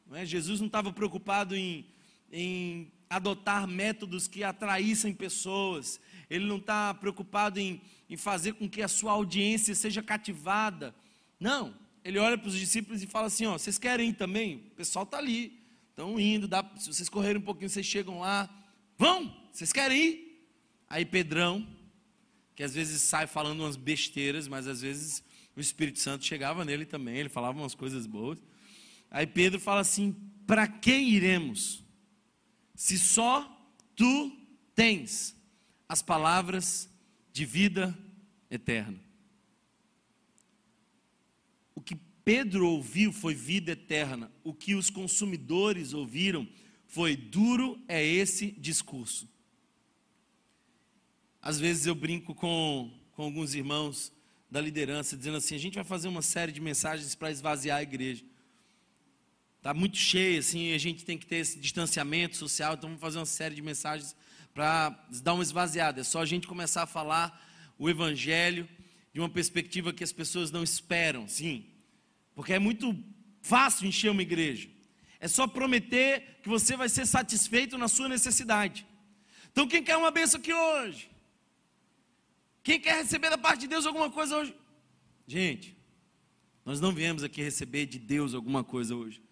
[0.06, 0.26] Não é?
[0.26, 1.88] Jesus não estava preocupado em,
[2.30, 6.00] em adotar métodos que atraíssem pessoas.
[6.30, 10.96] Ele não está preocupado em, em fazer com que a sua audiência seja cativada.
[11.40, 11.76] Não.
[12.04, 14.58] Ele olha para os discípulos e fala assim: Ó, vocês querem ir também?
[14.72, 15.60] O pessoal está ali.
[15.90, 16.48] Estão indo.
[16.48, 18.50] Dá, se vocês correrem um pouquinho, vocês chegam lá.
[18.98, 19.34] Vão?
[19.52, 20.48] Vocês querem ir?
[20.90, 21.68] Aí Pedrão,
[22.56, 25.24] que às vezes sai falando umas besteiras, mas às vezes
[25.56, 28.40] o Espírito Santo chegava nele também, ele falava umas coisas boas.
[29.10, 30.16] Aí Pedro fala assim:
[30.48, 31.83] Para quem iremos?
[32.76, 33.50] Se só
[33.96, 34.32] tu
[34.76, 35.36] tens
[35.88, 36.90] as palavras
[37.32, 37.98] de vida
[38.50, 39.00] eterna.
[41.76, 44.32] O que Pedro ouviu foi vida eterna.
[44.44, 46.48] O que os consumidores ouviram
[46.88, 49.28] foi duro é esse discurso.
[51.42, 54.14] Às vezes eu brinco com, com alguns irmãos
[54.50, 57.84] da liderança, dizendo assim: a gente vai fazer uma série de mensagens para esvaziar a
[57.84, 58.24] igreja.
[59.64, 63.18] Está muito cheio, assim, a gente tem que ter esse distanciamento social, então vamos fazer
[63.18, 64.14] uma série de mensagens
[64.54, 64.90] para
[65.24, 66.02] dar uma esvaziada.
[66.02, 67.42] É só a gente começar a falar
[67.80, 68.68] o evangelho
[69.14, 71.66] de uma perspectiva que as pessoas não esperam, sim.
[72.36, 72.94] Porque é muito
[73.42, 74.68] fácil encher uma igreja.
[75.18, 78.86] É só prometer que você vai ser satisfeito na sua necessidade.
[79.50, 81.10] Então, quem quer uma benção aqui hoje?
[82.62, 84.54] Quem quer receber da parte de Deus alguma coisa hoje?
[85.26, 85.74] Gente,
[86.66, 89.23] nós não viemos aqui receber de Deus alguma coisa hoje.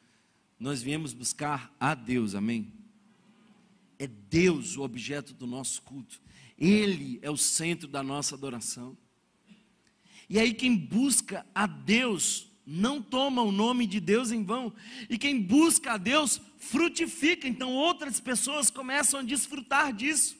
[0.62, 2.72] Nós viemos buscar a Deus, amém?
[3.98, 6.22] É Deus o objeto do nosso culto.
[6.56, 8.96] Ele é o centro da nossa adoração.
[10.30, 14.72] E aí, quem busca a Deus não toma o nome de Deus em vão.
[15.10, 17.48] E quem busca a Deus frutifica.
[17.48, 20.38] Então, outras pessoas começam a desfrutar disso.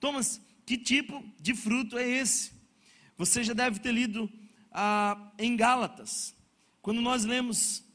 [0.00, 2.50] Thomas, que tipo de fruto é esse?
[3.16, 4.28] Você já deve ter lido
[4.72, 6.34] ah, em Gálatas.
[6.82, 7.86] Quando nós lemos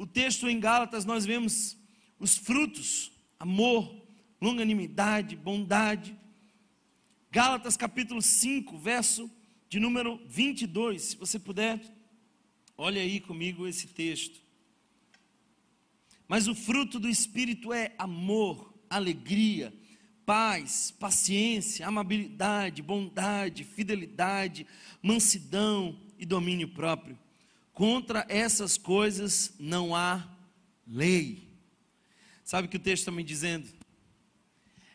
[0.00, 1.76] o texto em Gálatas, nós vemos
[2.18, 3.94] os frutos: amor,
[4.40, 6.16] longanimidade, bondade.
[7.30, 9.30] Gálatas capítulo 5, verso
[9.68, 11.02] de número 22.
[11.02, 11.78] Se você puder,
[12.78, 14.40] olhe aí comigo esse texto.
[16.26, 19.70] Mas o fruto do Espírito é amor, alegria,
[20.24, 24.66] paz, paciência, amabilidade, bondade, fidelidade,
[25.02, 27.18] mansidão e domínio próprio.
[27.72, 30.28] Contra essas coisas não há
[30.86, 31.48] lei.
[32.44, 33.68] Sabe o que o texto está me dizendo?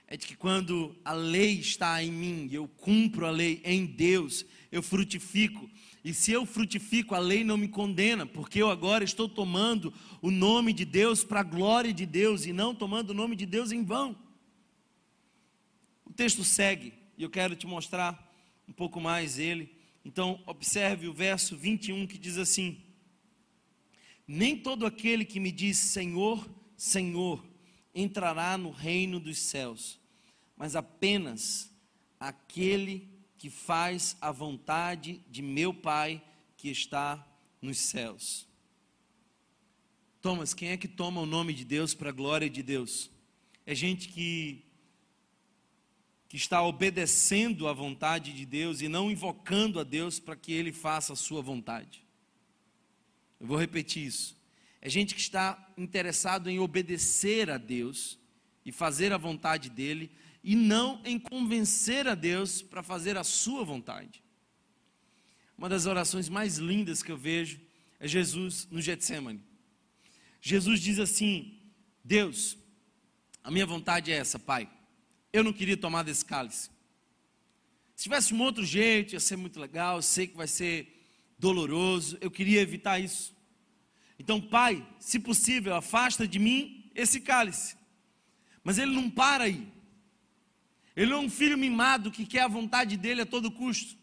[0.07, 4.45] É de que quando a lei está em mim, eu cumpro a lei em Deus,
[4.71, 5.69] eu frutifico.
[6.03, 10.29] E se eu frutifico, a lei não me condena, porque eu agora estou tomando o
[10.29, 13.71] nome de Deus para a glória de Deus e não tomando o nome de Deus
[13.71, 14.15] em vão
[16.15, 18.33] texto segue, e eu quero te mostrar
[18.67, 19.74] um pouco mais ele.
[20.06, 22.80] Então, observe o verso 21 que diz assim:
[24.28, 27.44] Nem todo aquele que me diz Senhor, Senhor,
[27.94, 30.00] entrará no reino dos céus,
[30.56, 31.76] mas apenas
[32.20, 36.24] aquele que faz a vontade de meu Pai
[36.56, 37.28] que está
[37.60, 38.48] nos céus.
[40.22, 43.12] Thomas, quem é que toma o nome de Deus para a glória de Deus?
[43.65, 44.64] É gente que
[46.36, 50.74] que está obedecendo à vontade de Deus e não invocando a Deus para que Ele
[50.74, 52.04] faça a sua vontade.
[53.39, 54.36] Eu vou repetir isso.
[54.82, 58.19] É gente que está interessado em obedecer a Deus
[58.65, 60.12] e fazer a vontade dele
[60.43, 64.21] e não em convencer a Deus para fazer a sua vontade.
[65.58, 67.62] Uma das orações mais lindas que eu vejo
[67.98, 69.41] é Jesus no Getsemane.
[70.41, 71.62] Jesus diz assim:
[72.04, 72.58] Deus,
[73.41, 74.74] a minha vontade é essa, Pai
[75.36, 76.69] eu não queria tomar desse cálice.
[77.93, 79.98] Se tivesse um outro jeito, ia ser muito legal.
[79.98, 82.17] Eu sei que vai ser doloroso.
[82.21, 83.36] Eu queria evitar isso.
[84.17, 87.76] Então, Pai, se possível, afasta de mim esse cálice.
[88.63, 89.67] Mas ele não para aí.
[90.95, 93.98] Ele não é um filho mimado que quer a vontade dele a todo custo.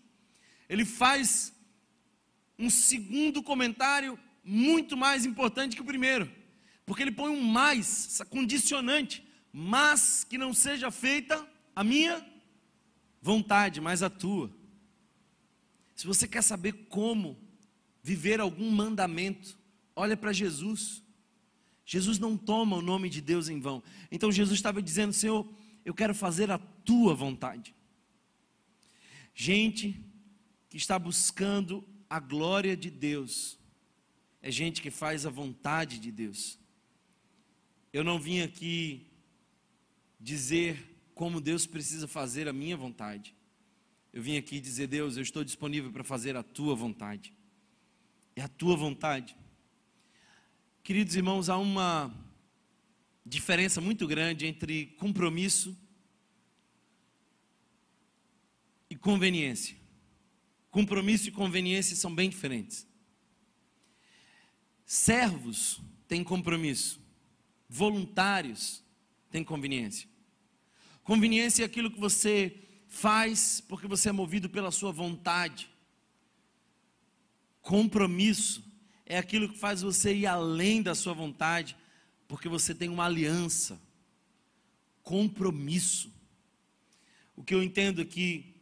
[0.68, 1.50] Ele faz
[2.58, 6.30] um segundo comentário muito mais importante que o primeiro.
[6.84, 12.26] Porque ele põe um mais, condicionante mas que não seja feita a minha
[13.20, 14.50] vontade, mas a tua.
[15.94, 17.38] Se você quer saber como
[18.02, 19.58] viver algum mandamento,
[19.94, 21.02] olha para Jesus.
[21.84, 23.82] Jesus não toma o nome de Deus em vão.
[24.10, 25.46] Então Jesus estava dizendo: Senhor,
[25.84, 27.74] eu quero fazer a tua vontade.
[29.34, 30.02] Gente
[30.68, 33.58] que está buscando a glória de Deus,
[34.40, 36.58] é gente que faz a vontade de Deus.
[37.92, 39.11] Eu não vim aqui
[40.22, 43.34] dizer como Deus precisa fazer a minha vontade.
[44.12, 47.34] Eu vim aqui dizer, Deus, eu estou disponível para fazer a tua vontade.
[48.36, 49.36] É a tua vontade.
[50.82, 52.14] Queridos irmãos, há uma
[53.24, 55.76] diferença muito grande entre compromisso
[58.88, 59.76] e conveniência.
[60.70, 62.86] Compromisso e conveniência são bem diferentes.
[64.84, 67.00] Servos têm compromisso,
[67.68, 68.84] voluntários
[69.30, 70.11] têm conveniência.
[71.04, 72.56] Conveniência é aquilo que você
[72.88, 75.68] faz porque você é movido pela sua vontade.
[77.60, 78.62] Compromisso
[79.06, 81.76] é aquilo que faz você ir além da sua vontade,
[82.28, 83.80] porque você tem uma aliança.
[85.02, 86.12] Compromisso.
[87.34, 88.54] O que eu entendo aqui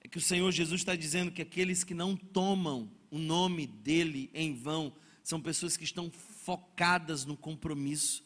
[0.00, 4.30] é que o Senhor Jesus está dizendo que aqueles que não tomam o nome dele
[4.34, 8.24] em vão são pessoas que estão focadas no compromisso,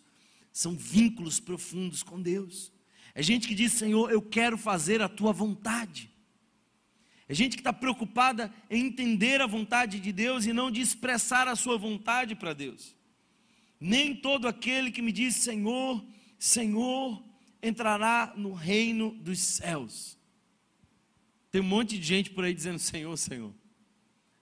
[0.53, 2.72] são vínculos profundos com Deus.
[3.15, 6.11] É gente que diz: Senhor, eu quero fazer a tua vontade.
[7.29, 11.49] É gente que está preocupada em entender a vontade de Deus e não de expressar
[11.49, 12.95] a sua vontade para Deus.
[13.81, 16.05] Nem todo aquele que me diz Senhor,
[16.39, 17.23] Senhor,
[17.63, 20.19] entrará no reino dos céus.
[21.51, 23.55] Tem um monte de gente por aí dizendo Senhor, Senhor.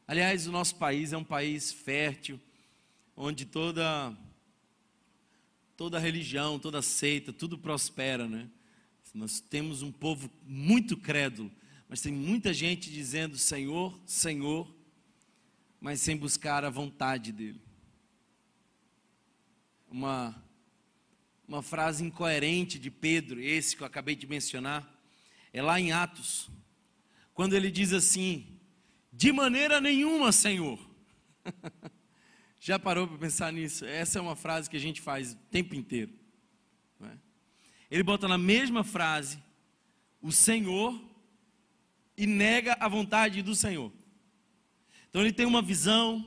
[0.06, 2.40] Aliás, o nosso país é um país fértil,
[3.16, 4.16] onde toda
[5.76, 8.48] toda religião, toda seita, tudo prospera, né?
[9.12, 11.50] Nós temos um povo muito crédulo,
[11.88, 14.72] mas tem muita gente dizendo Senhor, Senhor,
[15.80, 17.60] mas sem buscar a vontade dEle.
[19.90, 20.40] Uma,
[21.48, 24.88] uma frase incoerente de Pedro, esse que eu acabei de mencionar,
[25.52, 26.48] é lá em Atos,
[27.34, 28.60] quando ele diz assim:
[29.12, 30.78] De maneira nenhuma, Senhor.
[32.60, 33.84] Já parou para pensar nisso?
[33.86, 36.19] Essa é uma frase que a gente faz o tempo inteiro.
[37.90, 39.42] Ele bota na mesma frase
[40.22, 40.98] o Senhor
[42.16, 43.92] e nega a vontade do Senhor.
[45.08, 46.24] Então ele tem uma visão,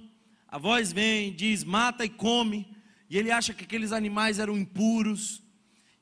[0.47, 2.67] a voz vem, diz: mata e come,
[3.09, 5.41] e ele acha que aqueles animais eram impuros.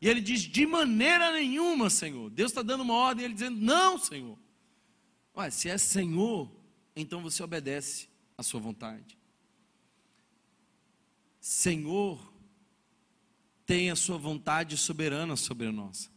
[0.01, 2.29] E ele diz: de maneira nenhuma, Senhor.
[2.31, 4.39] Deus está dando uma ordem, ele dizendo: não, Senhor.
[5.35, 6.51] Ué, se é Senhor,
[6.95, 9.17] então você obedece à sua vontade.
[11.39, 12.31] Senhor
[13.71, 16.09] tem a sua vontade soberana sobre a nossa.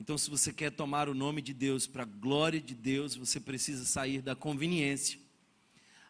[0.00, 3.38] Então, se você quer tomar o nome de Deus para a glória de Deus, você
[3.38, 5.18] precisa sair da conveniência.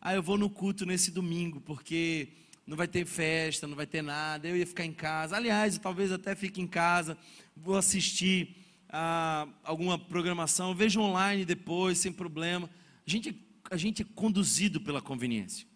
[0.01, 2.29] Ah, eu vou no culto nesse domingo, porque
[2.64, 5.35] não vai ter festa, não vai ter nada, eu ia ficar em casa.
[5.35, 7.18] Aliás, talvez até fique em casa,
[7.57, 8.55] vou assistir
[8.88, 12.70] a alguma programação, vejo online depois, sem problema.
[13.05, 13.37] A gente,
[13.68, 15.66] a gente é conduzido pela conveniência.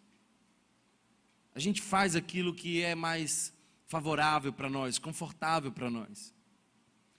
[1.57, 3.56] A gente faz aquilo que é mais
[3.87, 6.35] favorável para nós, confortável para nós.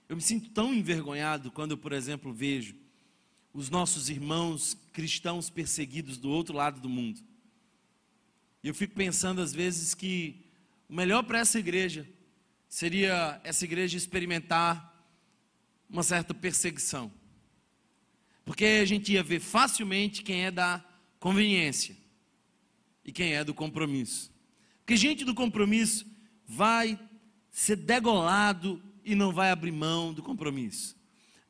[0.08, 2.74] Eu me sinto tão envergonhado quando, por exemplo, vejo
[3.52, 7.20] os nossos irmãos cristãos perseguidos do outro lado do mundo.
[8.62, 10.44] E eu fico pensando às vezes que
[10.88, 12.08] o melhor para essa igreja
[12.68, 14.94] seria essa igreja experimentar
[15.88, 17.10] uma certa perseguição.
[18.44, 20.84] Porque a gente ia ver facilmente quem é da
[21.18, 21.96] conveniência
[23.04, 24.32] e quem é do compromisso.
[24.80, 26.06] Porque gente do compromisso
[26.48, 26.98] vai
[27.50, 30.96] ser degolado e não vai abrir mão do compromisso.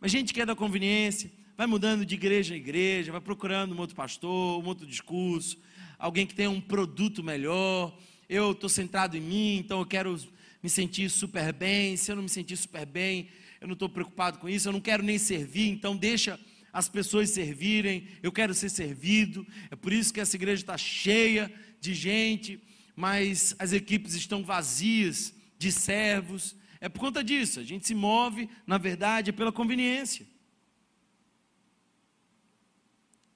[0.01, 3.79] Mas gente que é da conveniência, vai mudando de igreja em igreja, vai procurando um
[3.79, 5.57] outro pastor, um outro discurso,
[5.99, 7.97] alguém que tenha um produto melhor.
[8.29, 10.19] Eu estou centrado em mim, então eu quero
[10.63, 11.97] me sentir super bem.
[11.97, 13.29] Se eu não me sentir super bem,
[13.61, 16.39] eu não estou preocupado com isso, eu não quero nem servir, então deixa
[16.73, 19.47] as pessoas servirem, eu quero ser servido.
[19.71, 22.61] É por isso que essa igreja está cheia de gente
[22.99, 26.57] mas as equipes estão vazias de servos.
[26.81, 30.27] É por conta disso, a gente se move, na verdade, é pela conveniência.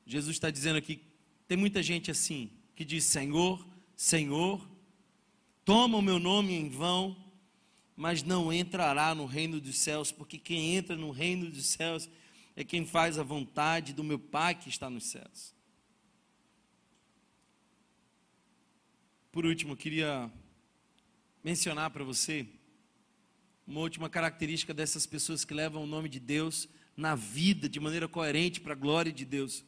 [0.05, 1.01] Jesus está dizendo aqui:
[1.47, 4.69] tem muita gente assim, que diz Senhor, Senhor,
[5.65, 7.17] toma o meu nome em vão,
[7.95, 12.11] mas não entrará no reino dos céus, porque quem entra no reino dos céus
[12.57, 15.55] é quem faz a vontade do meu Pai que está nos céus.
[19.33, 20.31] Por último, queria
[21.43, 22.47] mencionar para você
[23.67, 28.07] uma última característica dessas pessoas que levam o nome de Deus na vida de maneira
[28.07, 29.65] coerente para a glória de Deus.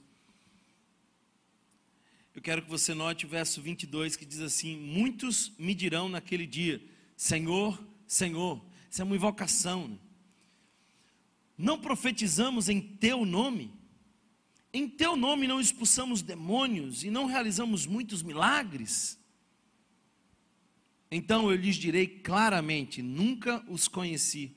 [2.34, 6.46] Eu quero que você note o verso 22 que diz assim: Muitos me dirão naquele
[6.46, 6.84] dia:
[7.16, 8.62] Senhor, Senhor.
[8.90, 9.88] Isso é uma invocação.
[9.88, 9.98] Né?
[11.56, 13.72] Não profetizamos em teu nome?
[14.74, 19.23] Em teu nome não expulsamos demônios e não realizamos muitos milagres?
[21.16, 24.56] Então eu lhes direi claramente: nunca os conheci.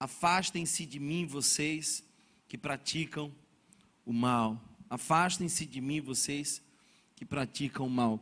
[0.00, 2.02] Afastem-se de mim, vocês
[2.48, 3.32] que praticam
[4.04, 4.60] o mal.
[4.90, 6.60] Afastem-se de mim, vocês
[7.14, 8.20] que praticam o mal.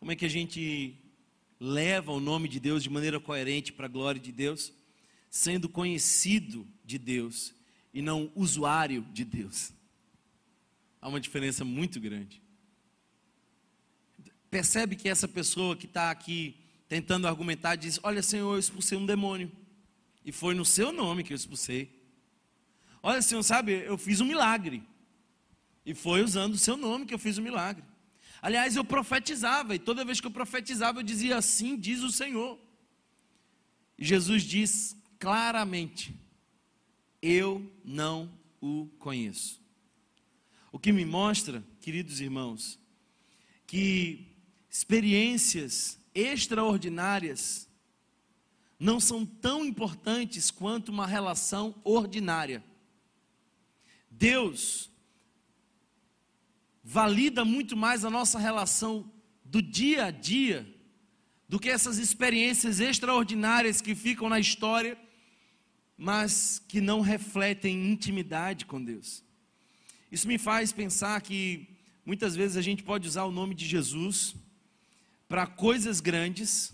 [0.00, 0.96] Como é que a gente
[1.60, 4.72] leva o nome de Deus de maneira coerente para a glória de Deus?
[5.30, 7.54] Sendo conhecido de Deus
[7.94, 9.72] e não usuário de Deus.
[11.00, 12.42] Há uma diferença muito grande.
[14.50, 16.56] Percebe que essa pessoa que está aqui
[16.88, 19.52] tentando argumentar diz: Olha, Senhor, eu expulsei um demônio.
[20.24, 21.90] E foi no seu nome que eu expulsei.
[23.02, 24.82] Olha, Senhor, sabe, eu fiz um milagre.
[25.84, 27.84] E foi usando o seu nome que eu fiz o milagre.
[28.40, 32.58] Aliás, eu profetizava, e toda vez que eu profetizava, eu dizia assim: diz o Senhor.
[33.98, 36.14] E Jesus diz claramente:
[37.20, 38.30] Eu não
[38.60, 39.60] o conheço.
[40.70, 42.78] O que me mostra, queridos irmãos,
[43.66, 44.27] que
[44.70, 47.68] experiências extraordinárias
[48.78, 52.62] não são tão importantes quanto uma relação ordinária.
[54.10, 54.90] Deus
[56.82, 59.10] valida muito mais a nossa relação
[59.44, 60.74] do dia a dia
[61.48, 64.98] do que essas experiências extraordinárias que ficam na história,
[65.96, 69.24] mas que não refletem intimidade com Deus.
[70.12, 71.66] Isso me faz pensar que
[72.04, 74.34] muitas vezes a gente pode usar o nome de Jesus
[75.28, 76.72] para coisas grandes,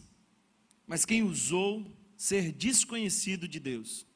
[0.86, 1.84] mas quem usou
[2.16, 4.06] ser desconhecido de Deus.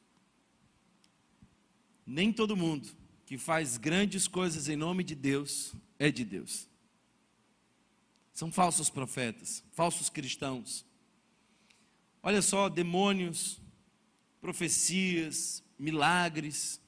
[2.05, 2.89] Nem todo mundo
[3.25, 6.67] que faz grandes coisas em nome de Deus é de Deus.
[8.33, 10.85] São falsos profetas, falsos cristãos.
[12.23, 13.61] Olha só, demônios,
[14.41, 16.81] profecias, milagres,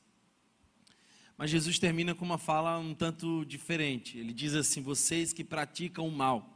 [1.37, 4.15] mas Jesus termina com uma fala um tanto diferente.
[4.17, 6.50] Ele diz assim: Vocês que praticam o mal.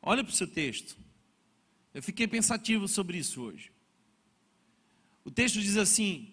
[0.00, 0.96] Olha para o seu texto.
[1.92, 3.72] Eu fiquei pensativo sobre isso hoje.
[5.24, 6.32] O texto diz assim: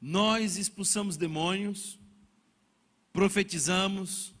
[0.00, 1.98] Nós expulsamos demônios,
[3.12, 4.34] profetizamos,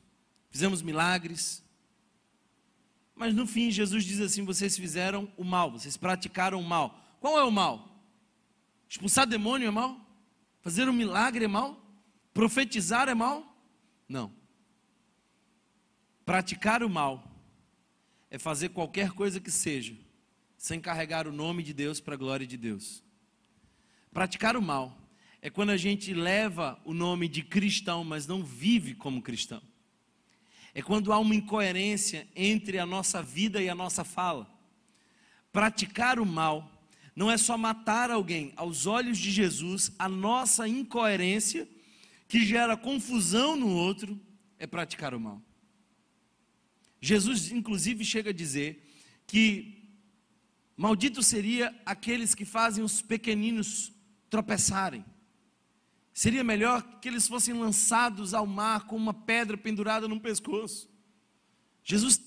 [0.50, 1.64] fizemos milagres,
[3.14, 7.16] mas no fim Jesus diz assim: Vocês fizeram o mal, vocês praticaram o mal.
[7.20, 7.96] Qual é o mal?
[8.88, 9.98] Expulsar demônio é mal?
[10.60, 11.82] Fazer um milagre é mal?
[12.32, 13.56] Profetizar é mal?
[14.08, 14.32] Não.
[16.24, 17.35] Praticar o mal
[18.30, 19.94] é fazer qualquer coisa que seja,
[20.56, 23.02] sem carregar o nome de Deus para a glória de Deus.
[24.12, 24.98] Praticar o mal
[25.42, 29.62] é quando a gente leva o nome de cristão, mas não vive como cristão.
[30.74, 34.50] É quando há uma incoerência entre a nossa vida e a nossa fala.
[35.52, 36.70] Praticar o mal
[37.14, 41.66] não é só matar alguém, aos olhos de Jesus, a nossa incoerência
[42.28, 44.20] que gera confusão no outro
[44.58, 45.40] é praticar o mal.
[47.00, 48.82] Jesus, inclusive, chega a dizer
[49.26, 49.90] que
[50.76, 53.92] maldito seria aqueles que fazem os pequeninos
[54.28, 55.04] tropeçarem.
[56.12, 60.88] Seria melhor que eles fossem lançados ao mar com uma pedra pendurada no pescoço.
[61.84, 62.20] Jesus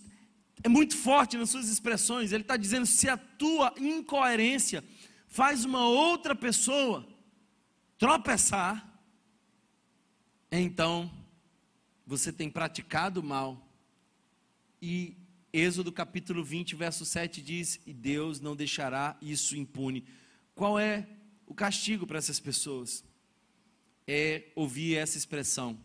[0.64, 2.32] é muito forte nas suas expressões.
[2.32, 4.84] Ele está dizendo: se a tua incoerência
[5.28, 7.08] faz uma outra pessoa
[7.98, 8.88] tropeçar,
[10.52, 11.12] então
[12.06, 13.69] você tem praticado mal.
[14.82, 15.18] E
[15.52, 20.06] Êxodo capítulo 20, verso 7 diz: E Deus não deixará isso impune.
[20.54, 21.08] Qual é
[21.46, 23.04] o castigo para essas pessoas?
[24.08, 25.80] É ouvir essa expressão: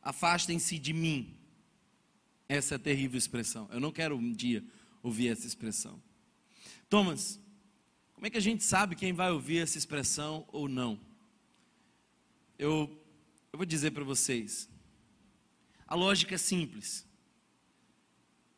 [0.00, 1.36] Afastem-se de mim.
[2.48, 3.68] Essa é terrível expressão.
[3.72, 4.64] Eu não quero um dia
[5.02, 6.00] ouvir essa expressão.
[6.88, 7.40] Thomas,
[8.14, 11.00] como é que a gente sabe quem vai ouvir essa expressão ou não?
[12.56, 13.02] Eu
[13.52, 14.68] eu vou dizer para vocês.
[15.86, 17.06] A lógica é simples.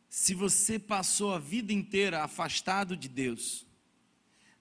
[0.08, 3.66] Se você passou a vida inteira afastado de Deus,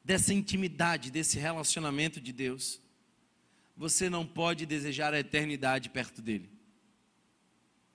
[0.04, 2.82] dessa intimidade, desse relacionamento de Deus,
[3.76, 6.50] você não pode desejar a eternidade perto dele.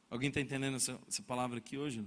[0.09, 2.05] Alguém está entendendo essa, essa, palavra aqui hoje?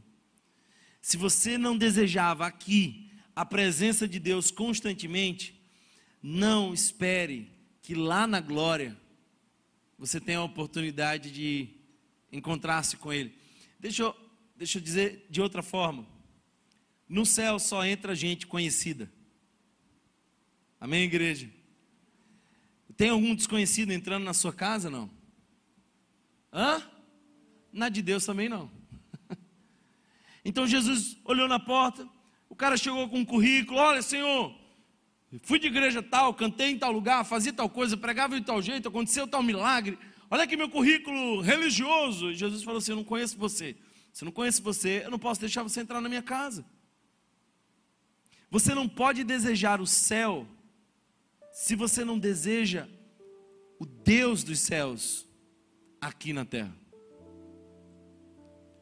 [1.01, 5.59] Se você não desejava aqui a presença de Deus constantemente,
[6.21, 8.95] não espere que lá na glória
[9.97, 11.69] você tem a oportunidade de
[12.31, 13.35] encontrar-se com Ele.
[13.79, 14.15] Deixa eu,
[14.55, 16.07] deixa eu dizer de outra forma:
[17.07, 19.11] no céu só entra gente conhecida.
[20.79, 21.49] Amém, igreja?
[22.97, 24.89] Tem algum desconhecido entrando na sua casa?
[24.89, 25.09] Não?
[26.51, 26.81] Hã?
[27.71, 28.71] Na de Deus também não.
[30.47, 32.07] Então Jesus olhou na porta,
[32.47, 34.55] O cara chegou com um currículo: olha, senhor,
[35.41, 38.87] fui de igreja tal, cantei em tal lugar, fazia tal coisa, pregava de tal jeito,
[38.87, 39.97] aconteceu tal milagre.
[40.29, 42.31] Olha aqui meu currículo religioso.
[42.31, 43.75] E Jesus falou assim: Eu não conheço você.
[44.15, 46.63] Se eu não conheço você, eu não posso deixar você entrar na minha casa.
[48.49, 50.47] Você não pode desejar o céu
[51.51, 52.87] se você não deseja
[53.77, 55.27] o Deus dos céus
[55.99, 56.73] aqui na terra.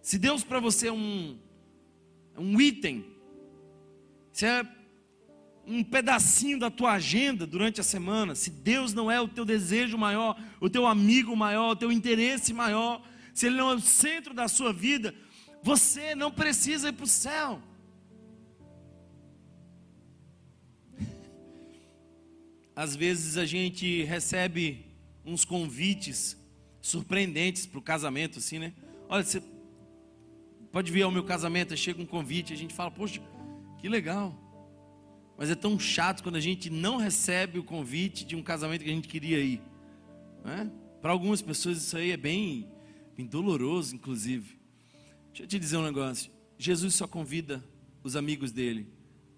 [0.03, 1.39] Se Deus para você é um,
[2.35, 3.03] é um item,
[4.31, 4.63] se é
[5.65, 9.97] um pedacinho da tua agenda durante a semana, se Deus não é o teu desejo
[9.97, 13.03] maior, o teu amigo maior, o teu interesse maior,
[13.33, 15.13] se Ele não é o centro da sua vida,
[15.61, 17.61] você não precisa ir para o céu.
[22.75, 24.85] Às vezes a gente recebe
[25.25, 26.37] uns convites
[26.81, 28.73] surpreendentes para o casamento, assim, né?
[29.07, 29.41] Olha, você
[30.71, 33.21] pode vir ao meu casamento, chega um convite, a gente fala, poxa,
[33.79, 34.37] que legal.
[35.37, 38.89] Mas é tão chato quando a gente não recebe o convite de um casamento que
[38.89, 39.61] a gente queria ir.
[40.43, 40.69] Né?
[41.01, 42.67] Para algumas pessoas isso aí é bem,
[43.15, 44.59] bem doloroso, inclusive.
[45.27, 46.31] Deixa eu te dizer um negócio.
[46.57, 47.63] Jesus só convida
[48.03, 48.87] os amigos dele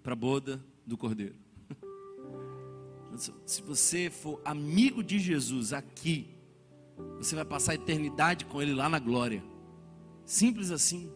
[0.02, 1.34] para a boda do cordeiro.
[3.46, 6.28] Se você for amigo de Jesus aqui,
[7.18, 9.42] você vai passar a eternidade com ele lá na glória.
[10.24, 11.10] Simples assim.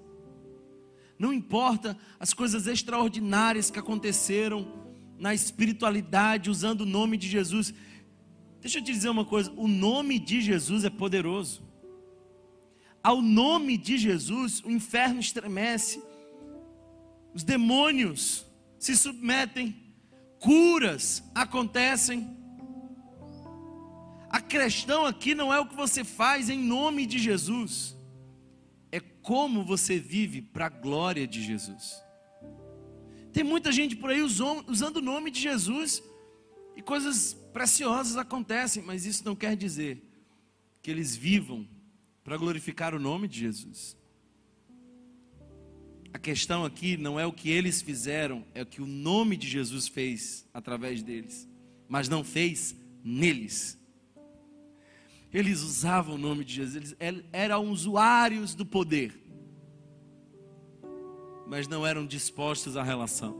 [1.19, 4.67] Não importa as coisas extraordinárias que aconteceram
[5.19, 7.75] na espiritualidade usando o nome de Jesus.
[8.61, 11.63] Deixa eu te dizer uma coisa: o nome de Jesus é poderoso.
[13.03, 16.03] Ao nome de Jesus, o inferno estremece,
[17.33, 18.45] os demônios
[18.79, 19.75] se submetem,
[20.39, 22.37] curas acontecem.
[24.29, 27.97] A questão aqui não é o que você faz em nome de Jesus,
[28.93, 32.03] é como você vive para a glória de Jesus.
[33.33, 36.03] Tem muita gente por aí usando o nome de Jesus
[36.77, 40.03] e coisas preciosas acontecem, mas isso não quer dizer
[40.83, 41.67] que eles vivam
[42.31, 43.99] para glorificar o nome de Jesus.
[46.15, 49.49] A questão aqui não é o que eles fizeram, é o que o nome de
[49.49, 51.49] Jesus fez através deles,
[51.89, 53.77] mas não fez neles.
[55.35, 59.13] Eles usavam o nome de Jesus, eles eram usuários do poder,
[61.49, 63.35] mas não eram dispostos à relação.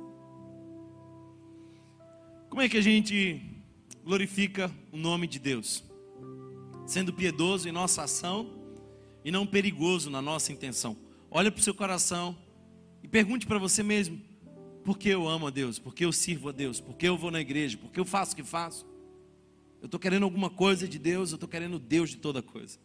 [2.49, 3.41] Como é que a gente
[4.03, 5.85] glorifica o nome de Deus?
[6.89, 8.59] Sendo piedoso em nossa ação
[9.25, 10.97] e não perigoso na nossa intenção.
[11.31, 12.37] Olha para o seu coração
[13.03, 14.21] e pergunte para você mesmo:
[14.85, 15.79] por que eu amo a Deus?
[15.79, 16.81] Por que eu sirvo a Deus?
[16.81, 17.77] Por que eu vou na igreja?
[17.77, 18.87] Por que eu faço o que faço?
[19.81, 22.79] Eu estou querendo alguma coisa de Deus, eu estou querendo Deus de toda coisa.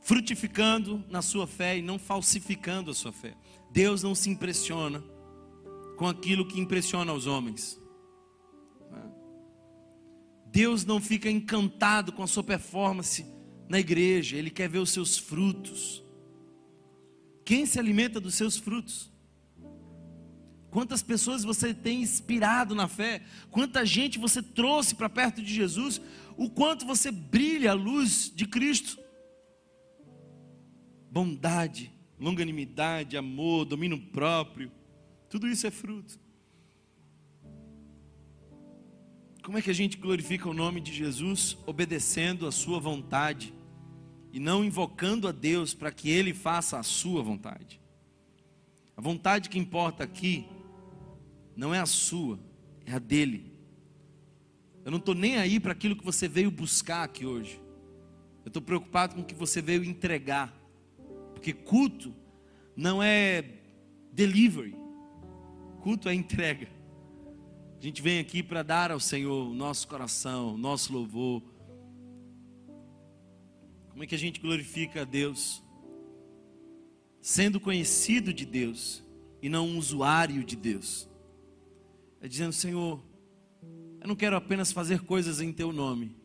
[0.00, 3.34] Frutificando na sua fé e não falsificando a sua fé.
[3.70, 5.02] Deus não se impressiona
[5.96, 7.80] com aquilo que impressiona os homens.
[10.46, 13.33] Deus não fica encantado com a sua performance
[13.68, 16.02] na igreja, Ele quer ver os seus frutos.
[17.44, 19.12] Quem se alimenta dos seus frutos?
[20.70, 23.22] Quantas pessoas você tem inspirado na fé?
[23.50, 26.00] Quanta gente você trouxe para perto de Jesus?
[26.36, 28.98] O quanto você brilha a luz de Cristo?
[31.10, 34.72] Bondade, longanimidade, amor, domínio próprio,
[35.30, 36.18] tudo isso é fruto.
[39.44, 41.58] Como é que a gente glorifica o nome de Jesus?
[41.66, 43.52] Obedecendo a Sua vontade
[44.32, 47.78] e não invocando a Deus para que Ele faça a Sua vontade.
[48.96, 50.46] A vontade que importa aqui
[51.54, 52.40] não é a sua,
[52.86, 53.52] é a dele.
[54.82, 57.60] Eu não estou nem aí para aquilo que você veio buscar aqui hoje.
[58.44, 60.54] Eu estou preocupado com o que você veio entregar.
[61.34, 62.14] Porque culto
[62.74, 63.44] não é
[64.10, 64.74] delivery,
[65.82, 66.73] culto é entrega.
[67.84, 71.42] A gente vem aqui para dar ao Senhor o nosso coração, o nosso louvor.
[73.90, 75.62] Como é que a gente glorifica a Deus?
[77.20, 79.04] Sendo conhecido de Deus
[79.42, 81.06] e não um usuário de Deus.
[82.22, 83.04] É dizendo, Senhor,
[84.00, 86.16] eu não quero apenas fazer coisas em Teu nome,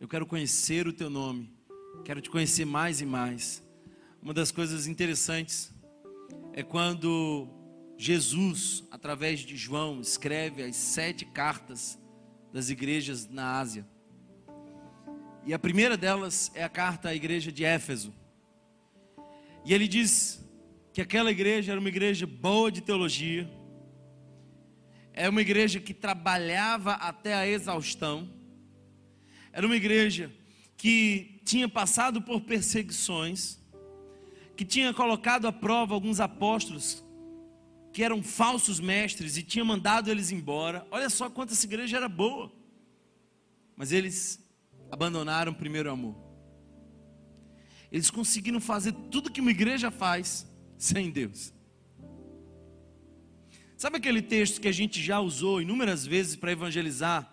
[0.00, 1.48] eu quero conhecer o Teu nome,
[2.04, 3.62] quero te conhecer mais e mais.
[4.20, 5.72] Uma das coisas interessantes
[6.52, 7.61] é quando
[8.02, 11.96] Jesus, através de João, escreve as sete cartas
[12.52, 13.86] das igrejas na Ásia.
[15.46, 18.12] E a primeira delas é a carta à igreja de Éfeso.
[19.64, 20.44] E ele diz
[20.92, 23.48] que aquela igreja era uma igreja boa de teologia,
[25.12, 28.28] era uma igreja que trabalhava até a exaustão,
[29.52, 30.28] era uma igreja
[30.76, 33.60] que tinha passado por perseguições,
[34.56, 37.01] que tinha colocado à prova alguns apóstolos
[37.92, 40.86] que eram falsos mestres e tinha mandado eles embora.
[40.90, 42.50] Olha só quanto essa igreja era boa.
[43.76, 44.40] Mas eles
[44.90, 46.16] abandonaram o primeiro amor.
[47.90, 50.46] Eles conseguiram fazer tudo que uma igreja faz
[50.78, 51.52] sem Deus.
[53.76, 57.28] Sabe aquele texto que a gente já usou inúmeras vezes para evangelizar?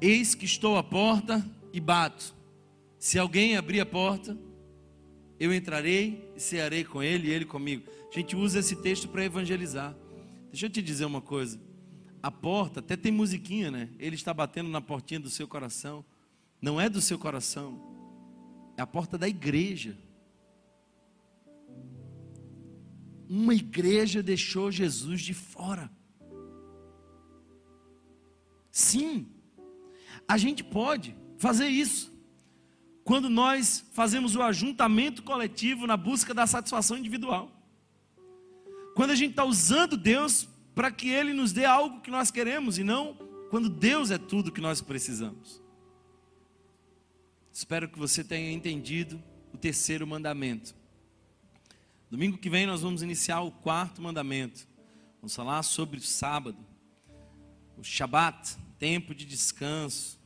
[0.00, 2.34] Eis que estou à porta e bato.
[2.98, 4.38] Se alguém abrir a porta,
[5.40, 7.84] eu entrarei e cearei com ele e ele comigo.
[8.16, 9.94] A gente usa esse texto para evangelizar.
[10.50, 11.60] Deixa eu te dizer uma coisa.
[12.22, 13.90] A porta, até tem musiquinha, né?
[13.98, 16.02] Ele está batendo na portinha do seu coração.
[16.60, 17.78] Não é do seu coração,
[18.76, 19.98] é a porta da igreja.
[23.28, 25.90] uma igreja deixou Jesus de fora.
[28.70, 29.26] Sim,
[30.28, 32.14] a gente pode fazer isso.
[33.04, 37.55] Quando nós fazemos o ajuntamento coletivo na busca da satisfação individual.
[38.96, 42.78] Quando a gente está usando Deus para que Ele nos dê algo que nós queremos
[42.78, 43.14] e não
[43.50, 45.62] quando Deus é tudo que nós precisamos.
[47.52, 49.22] Espero que você tenha entendido
[49.52, 50.74] o terceiro mandamento.
[52.10, 54.66] Domingo que vem nós vamos iniciar o quarto mandamento.
[55.20, 56.56] Vamos falar sobre o sábado,
[57.76, 60.18] o Shabat, tempo de descanso,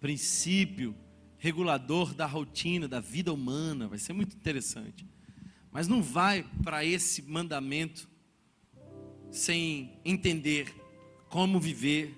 [0.00, 0.96] princípio
[1.36, 3.88] regulador da rotina, da vida humana.
[3.88, 5.06] Vai ser muito interessante.
[5.76, 8.08] Mas não vai para esse mandamento
[9.30, 10.74] sem entender
[11.28, 12.16] como viver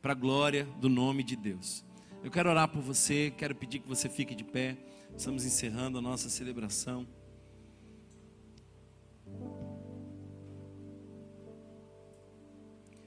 [0.00, 1.84] para a glória do nome de Deus.
[2.22, 4.78] Eu quero orar por você, quero pedir que você fique de pé.
[5.14, 7.06] Estamos encerrando a nossa celebração.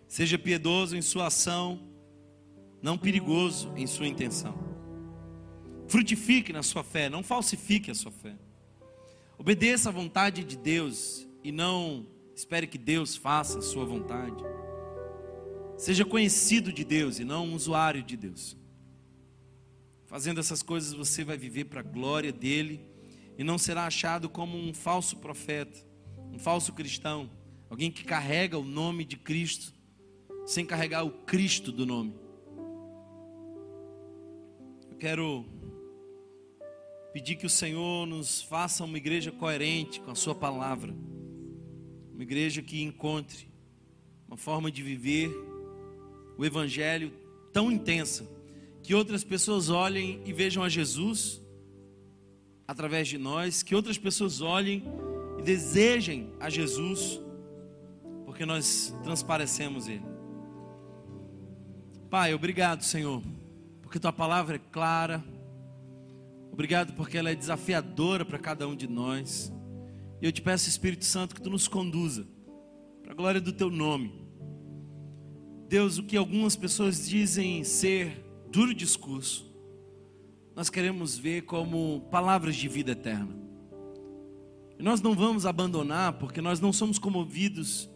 [0.08, 1.82] Seja piedoso em sua ação,
[2.84, 4.56] não perigoso em sua intenção.
[5.88, 8.36] Frutifique na sua fé, não falsifique a sua fé.
[9.38, 14.44] Obedeça à vontade de Deus e não espere que Deus faça a sua vontade.
[15.78, 18.58] Seja conhecido de Deus e não um usuário de Deus.
[20.08, 22.84] Fazendo essas coisas você vai viver para a glória dele
[23.38, 25.78] e não será achado como um falso profeta,
[26.32, 27.30] um falso cristão,
[27.70, 29.72] alguém que carrega o nome de Cristo
[30.48, 32.16] sem carregar o Cristo do nome.
[34.90, 35.46] Eu quero
[37.18, 40.94] pedir que o Senhor nos faça uma igreja coerente com a Sua palavra,
[42.14, 43.50] uma igreja que encontre
[44.28, 45.28] uma forma de viver
[46.38, 47.12] o Evangelho
[47.52, 48.30] tão intensa
[48.84, 51.42] que outras pessoas olhem e vejam a Jesus
[52.68, 54.84] através de nós, que outras pessoas olhem
[55.40, 57.20] e desejem a Jesus,
[58.26, 60.06] porque nós transparecemos Ele.
[62.12, 63.24] Pai, obrigado, Senhor,
[63.82, 65.24] porque tua palavra é clara.
[66.58, 69.54] Obrigado porque ela é desafiadora para cada um de nós.
[70.20, 72.28] E eu te peço, Espírito Santo, que tu nos conduza
[73.04, 74.12] para a glória do teu nome.
[75.70, 79.56] Deus, o que algumas pessoas dizem ser duro discurso,
[80.56, 83.38] nós queremos ver como palavras de vida eterna.
[84.80, 87.88] E nós não vamos abandonar, porque nós não somos comovidos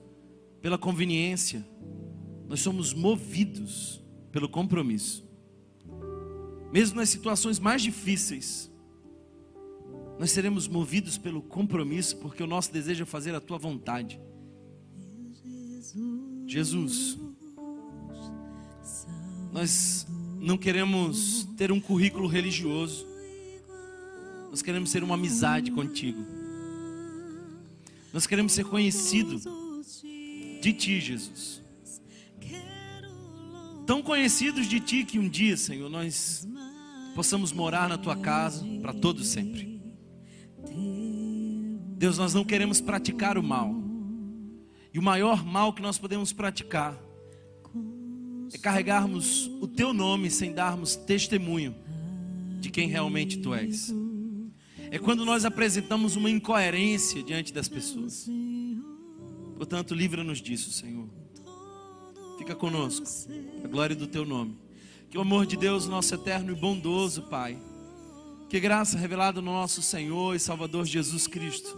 [0.62, 1.68] pela conveniência,
[2.47, 3.99] nós somos movidos
[4.32, 5.30] pelo compromisso.
[6.72, 8.72] Mesmo nas situações mais difíceis,
[10.17, 14.19] nós seremos movidos pelo compromisso, porque o nosso desejo é fazer a tua vontade.
[16.47, 17.17] Jesus,
[19.51, 20.07] nós
[20.39, 23.05] não queremos ter um currículo religioso,
[24.49, 26.24] nós queremos ter uma amizade contigo,
[28.13, 29.43] nós queremos ser conhecidos
[30.61, 31.61] de ti, Jesus
[33.91, 36.47] tão conhecidos de Ti que um dia, Senhor, nós
[37.16, 39.82] possamos morar na Tua casa para todos sempre.
[41.97, 43.74] Deus, nós não queremos praticar o mal.
[44.93, 46.99] E o maior mal que nós podemos praticar
[48.53, 51.76] é carregarmos o Teu nome sem darmos testemunho
[52.59, 53.93] de quem realmente Tu és.
[54.89, 58.30] É quando nós apresentamos uma incoerência diante das pessoas.
[59.55, 61.07] Portanto, livra-nos disso, Senhor.
[62.38, 63.05] Fica conosco,
[63.64, 64.57] a glória do teu nome.
[65.12, 67.57] Que o amor de Deus, nosso eterno e bondoso Pai,
[68.49, 71.78] que graça revelada no nosso Senhor e Salvador Jesus Cristo,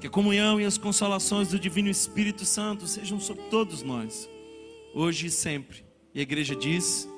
[0.00, 4.28] que a comunhão e as consolações do Divino Espírito Santo sejam sobre todos nós,
[4.92, 5.86] hoje e sempre.
[6.12, 7.08] E a igreja diz: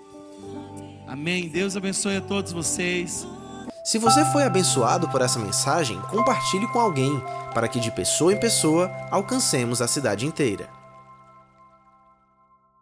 [1.08, 1.48] Amém.
[1.48, 3.26] Deus abençoe a todos vocês.
[3.82, 7.18] Se você foi abençoado por essa mensagem, compartilhe com alguém,
[7.54, 10.79] para que de pessoa em pessoa alcancemos a cidade inteira.